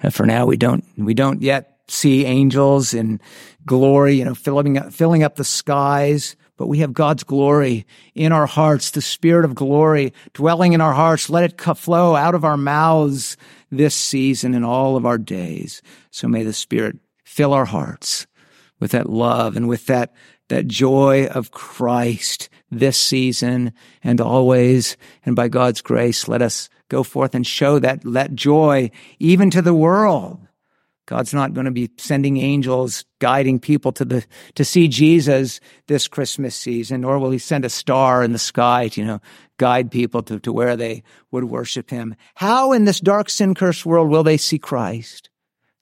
And 0.00 0.12
for 0.12 0.26
now, 0.26 0.44
we 0.44 0.58
don't, 0.58 0.84
we 0.98 1.14
don't 1.14 1.40
yet 1.40 1.73
see 1.88 2.24
angels 2.24 2.94
in 2.94 3.20
glory, 3.66 4.14
you 4.16 4.24
know, 4.24 4.34
filling 4.34 4.78
up, 4.78 4.92
filling 4.92 5.22
up 5.22 5.36
the 5.36 5.44
skies, 5.44 6.36
but 6.56 6.68
we 6.68 6.78
have 6.78 6.92
God's 6.92 7.24
glory 7.24 7.86
in 8.14 8.32
our 8.32 8.46
hearts, 8.46 8.90
the 8.90 9.02
Spirit 9.02 9.44
of 9.44 9.54
glory 9.54 10.12
dwelling 10.32 10.72
in 10.72 10.80
our 10.80 10.92
hearts. 10.92 11.28
Let 11.28 11.44
it 11.44 11.60
flow 11.60 12.14
out 12.14 12.34
of 12.34 12.44
our 12.44 12.56
mouths 12.56 13.36
this 13.70 13.94
season 13.94 14.54
and 14.54 14.64
all 14.64 14.96
of 14.96 15.04
our 15.04 15.18
days. 15.18 15.82
So 16.10 16.28
may 16.28 16.44
the 16.44 16.52
Spirit 16.52 16.98
fill 17.24 17.52
our 17.52 17.64
hearts 17.64 18.26
with 18.78 18.92
that 18.92 19.08
love 19.08 19.56
and 19.56 19.68
with 19.68 19.86
that 19.86 20.14
that 20.48 20.66
joy 20.66 21.26
of 21.26 21.50
Christ 21.50 22.48
this 22.70 22.98
season 22.98 23.72
and 24.02 24.20
always. 24.20 24.96
And 25.24 25.34
by 25.34 25.48
God's 25.48 25.80
grace, 25.80 26.28
let 26.28 26.42
us 26.42 26.68
go 26.88 27.02
forth 27.02 27.34
and 27.34 27.46
show 27.46 27.78
that, 27.78 28.02
that 28.04 28.34
joy 28.34 28.90
even 29.18 29.50
to 29.50 29.62
the 29.62 29.74
world. 29.74 30.46
God's 31.06 31.34
not 31.34 31.52
going 31.52 31.66
to 31.66 31.70
be 31.70 31.90
sending 31.98 32.38
angels 32.38 33.04
guiding 33.18 33.58
people 33.60 33.92
to 33.92 34.04
the, 34.04 34.24
to 34.54 34.64
see 34.64 34.88
Jesus 34.88 35.60
this 35.86 36.08
Christmas 36.08 36.54
season, 36.54 37.02
nor 37.02 37.18
will 37.18 37.30
he 37.30 37.38
send 37.38 37.64
a 37.64 37.70
star 37.70 38.24
in 38.24 38.32
the 38.32 38.38
sky 38.38 38.88
to, 38.88 39.00
you 39.00 39.06
know, 39.06 39.20
guide 39.58 39.90
people 39.90 40.22
to, 40.22 40.40
to 40.40 40.52
where 40.52 40.76
they 40.76 41.02
would 41.30 41.44
worship 41.44 41.90
him. 41.90 42.14
How 42.34 42.72
in 42.72 42.86
this 42.86 43.00
dark 43.00 43.28
sin 43.28 43.54
cursed 43.54 43.84
world 43.84 44.08
will 44.08 44.22
they 44.22 44.38
see 44.38 44.58
Christ? 44.58 45.28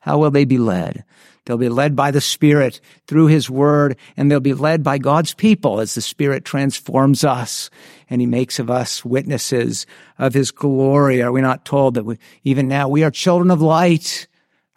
How 0.00 0.18
will 0.18 0.32
they 0.32 0.44
be 0.44 0.58
led? 0.58 1.04
They'll 1.44 1.56
be 1.58 1.68
led 1.68 1.96
by 1.96 2.10
the 2.10 2.20
Spirit 2.20 2.80
through 3.06 3.26
His 3.26 3.50
Word, 3.50 3.96
and 4.16 4.30
they'll 4.30 4.40
be 4.40 4.54
led 4.54 4.82
by 4.82 4.98
God's 4.98 5.34
people 5.34 5.80
as 5.80 5.94
the 5.94 6.00
Spirit 6.00 6.44
transforms 6.44 7.24
us 7.24 7.70
and 8.08 8.20
He 8.20 8.26
makes 8.26 8.58
of 8.58 8.70
us 8.70 9.04
witnesses 9.04 9.86
of 10.18 10.34
His 10.34 10.50
glory. 10.50 11.22
Are 11.22 11.32
we 11.32 11.40
not 11.40 11.64
told 11.64 11.94
that 11.94 12.04
we, 12.04 12.18
even 12.44 12.68
now 12.68 12.88
we 12.88 13.02
are 13.02 13.10
children 13.10 13.50
of 13.50 13.62
light? 13.62 14.28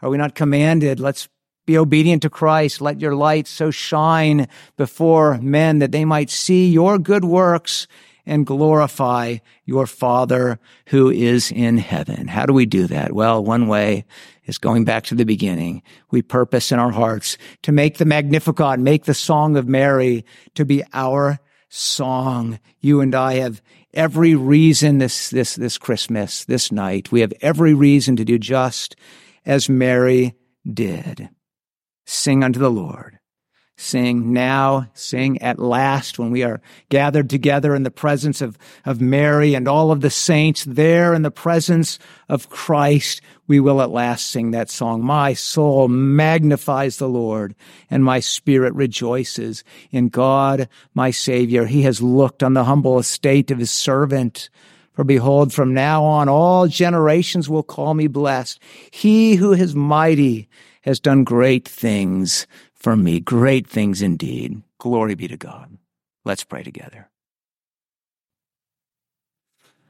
Are 0.05 0.11
we 0.11 0.17
not 0.17 0.35
commanded? 0.35 0.99
Let's 0.99 1.27
be 1.65 1.79
obedient 1.79 2.21
to 2.21 2.29
Christ. 2.29 2.79
Let 2.79 3.01
your 3.01 3.15
light 3.15 3.47
so 3.47 3.71
shine 3.71 4.47
before 4.77 5.39
men 5.39 5.79
that 5.79 5.91
they 5.91 6.05
might 6.05 6.29
see 6.29 6.69
your 6.69 6.99
good 6.99 7.25
works 7.25 7.87
and 8.23 8.45
glorify 8.45 9.37
your 9.65 9.87
Father 9.87 10.59
who 10.89 11.09
is 11.09 11.51
in 11.51 11.79
heaven. 11.79 12.27
How 12.27 12.45
do 12.45 12.53
we 12.53 12.67
do 12.67 12.85
that? 12.85 13.13
Well, 13.13 13.43
one 13.43 13.67
way 13.67 14.05
is 14.45 14.59
going 14.59 14.85
back 14.85 15.05
to 15.05 15.15
the 15.15 15.25
beginning. 15.25 15.81
We 16.11 16.21
purpose 16.21 16.71
in 16.71 16.77
our 16.77 16.91
hearts 16.91 17.39
to 17.63 17.71
make 17.71 17.97
the 17.97 18.05
Magnificat, 18.05 18.79
make 18.79 19.05
the 19.05 19.15
song 19.15 19.57
of 19.57 19.67
Mary 19.67 20.23
to 20.53 20.65
be 20.65 20.83
our 20.93 21.39
song. 21.69 22.59
You 22.79 23.01
and 23.01 23.15
I 23.15 23.37
have 23.37 23.59
every 23.91 24.35
reason 24.35 24.99
this, 24.99 25.31
this, 25.31 25.55
this 25.55 25.79
Christmas, 25.79 26.45
this 26.45 26.71
night, 26.71 27.11
we 27.11 27.21
have 27.21 27.33
every 27.41 27.73
reason 27.73 28.15
to 28.17 28.23
do 28.23 28.37
just 28.37 28.95
as 29.45 29.69
Mary 29.69 30.35
did. 30.71 31.29
Sing 32.05 32.43
unto 32.43 32.59
the 32.59 32.71
Lord 32.71 33.19
sing 33.77 34.31
now, 34.31 34.87
sing 34.93 35.41
at 35.41 35.59
last 35.59 36.17
when 36.17 36.31
we 36.31 36.43
are 36.43 36.61
gathered 36.89 37.29
together 37.29 37.75
in 37.75 37.83
the 37.83 37.91
presence 37.91 38.41
of, 38.41 38.57
of 38.85 39.01
Mary 39.01 39.53
and 39.53 39.67
all 39.67 39.91
of 39.91 40.01
the 40.01 40.09
saints 40.09 40.63
there 40.63 41.13
in 41.13 41.23
the 41.23 41.31
presence 41.31 41.99
of 42.29 42.49
Christ. 42.49 43.21
We 43.47 43.59
will 43.59 43.81
at 43.81 43.91
last 43.91 44.27
sing 44.27 44.51
that 44.51 44.69
song. 44.69 45.03
My 45.03 45.33
soul 45.33 45.87
magnifies 45.87 46.97
the 46.97 47.09
Lord 47.09 47.53
and 47.89 48.03
my 48.03 48.21
spirit 48.21 48.73
rejoices 48.73 49.63
in 49.91 50.09
God, 50.09 50.69
my 50.93 51.11
Savior. 51.11 51.65
He 51.65 51.81
has 51.81 52.01
looked 52.01 52.43
on 52.43 52.53
the 52.53 52.63
humble 52.63 52.97
estate 52.97 53.51
of 53.51 53.59
his 53.59 53.71
servant. 53.71 54.49
For 54.95 55.03
behold, 55.03 55.53
from 55.53 55.73
now 55.73 56.03
on, 56.03 56.29
all 56.29 56.67
generations 56.67 57.49
will 57.49 57.63
call 57.63 57.93
me 57.93 58.07
blessed. 58.07 58.59
He 58.91 59.35
who 59.35 59.53
is 59.53 59.75
mighty 59.75 60.47
has 60.81 60.99
done 60.99 61.23
great 61.23 61.67
things 61.67 62.47
for 62.85 62.95
me 62.95 63.19
great 63.19 63.65
things 63.65 64.03
indeed. 64.03 64.61
Glory 64.77 65.15
be 65.15 65.27
to 65.27 65.37
God. 65.37 65.75
Let's 66.23 66.43
pray 66.43 66.61
together. 66.61 67.09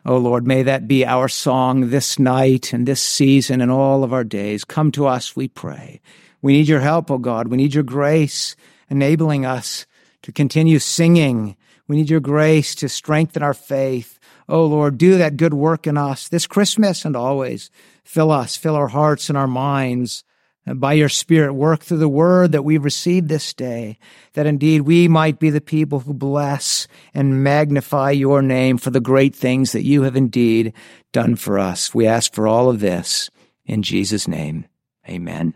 Oh 0.06 0.18
Lord, 0.18 0.48
may 0.48 0.64
that 0.64 0.88
be 0.88 1.06
our 1.06 1.28
song 1.28 1.90
this 1.90 2.18
night 2.20 2.72
and 2.72 2.88
this 2.88 3.02
season 3.02 3.60
and 3.60 3.70
all 3.70 4.04
of 4.06 4.14
our 4.14 4.24
days. 4.24 4.64
Come 4.64 4.92
to 4.94 5.08
us, 5.08 5.36
we 5.36 5.50
pray. 5.50 6.00
We 6.42 6.54
need 6.54 6.70
your 6.70 6.80
help, 6.80 7.12
oh 7.12 7.18
God. 7.18 7.50
We 7.50 7.58
need 7.58 7.74
your 7.74 7.84
grace 7.84 8.56
enabling 8.90 9.46
us 9.46 9.86
to 10.22 10.32
continue 10.32 10.80
singing. 10.80 11.58
We 11.90 11.98
need 11.98 12.10
your 12.10 12.22
grace 12.22 12.76
to 12.76 12.88
strengthen 12.88 13.44
our 13.44 13.54
faith. 13.54 14.15
Oh 14.48 14.66
Lord, 14.66 14.98
do 14.98 15.18
that 15.18 15.38
good 15.38 15.54
work 15.54 15.88
in 15.88 15.98
us 15.98 16.28
this 16.28 16.48
Christmas 16.48 17.06
and 17.06 17.16
always. 17.16 17.70
Fill 18.04 18.32
us, 18.32 18.56
fill 18.56 18.76
our 18.76 18.90
hearts 18.90 19.30
and 19.30 19.38
our 19.38 19.48
minds 19.48 20.24
and 20.66 20.80
by 20.80 20.94
your 20.94 21.10
Spirit, 21.10 21.54
work 21.54 21.82
through 21.82 22.00
the 22.00 22.10
word 22.10 22.52
that 22.52 22.64
we've 22.64 22.84
received 22.84 23.28
this 23.28 23.54
day, 23.54 24.00
that 24.34 24.48
indeed 24.48 24.82
we 24.82 25.08
might 25.08 25.40
be 25.40 25.52
the 25.52 25.62
people 25.62 26.00
who 26.00 26.14
bless 26.14 26.88
and 27.14 27.44
magnify 27.44 28.12
your 28.12 28.42
name 28.42 28.78
for 28.78 28.90
the 28.90 29.00
great 29.00 29.36
things 29.36 29.74
that 29.74 29.84
you 29.84 30.02
have 30.02 30.16
indeed 30.16 30.74
done 31.12 31.36
for 31.36 31.60
us. 31.60 31.94
We 31.94 32.08
ask 32.08 32.34
for 32.34 32.48
all 32.48 32.70
of 32.70 32.80
this 32.80 33.30
in 33.66 33.84
Jesus' 33.84 34.28
name. 34.28 34.66
Amen. 35.08 35.54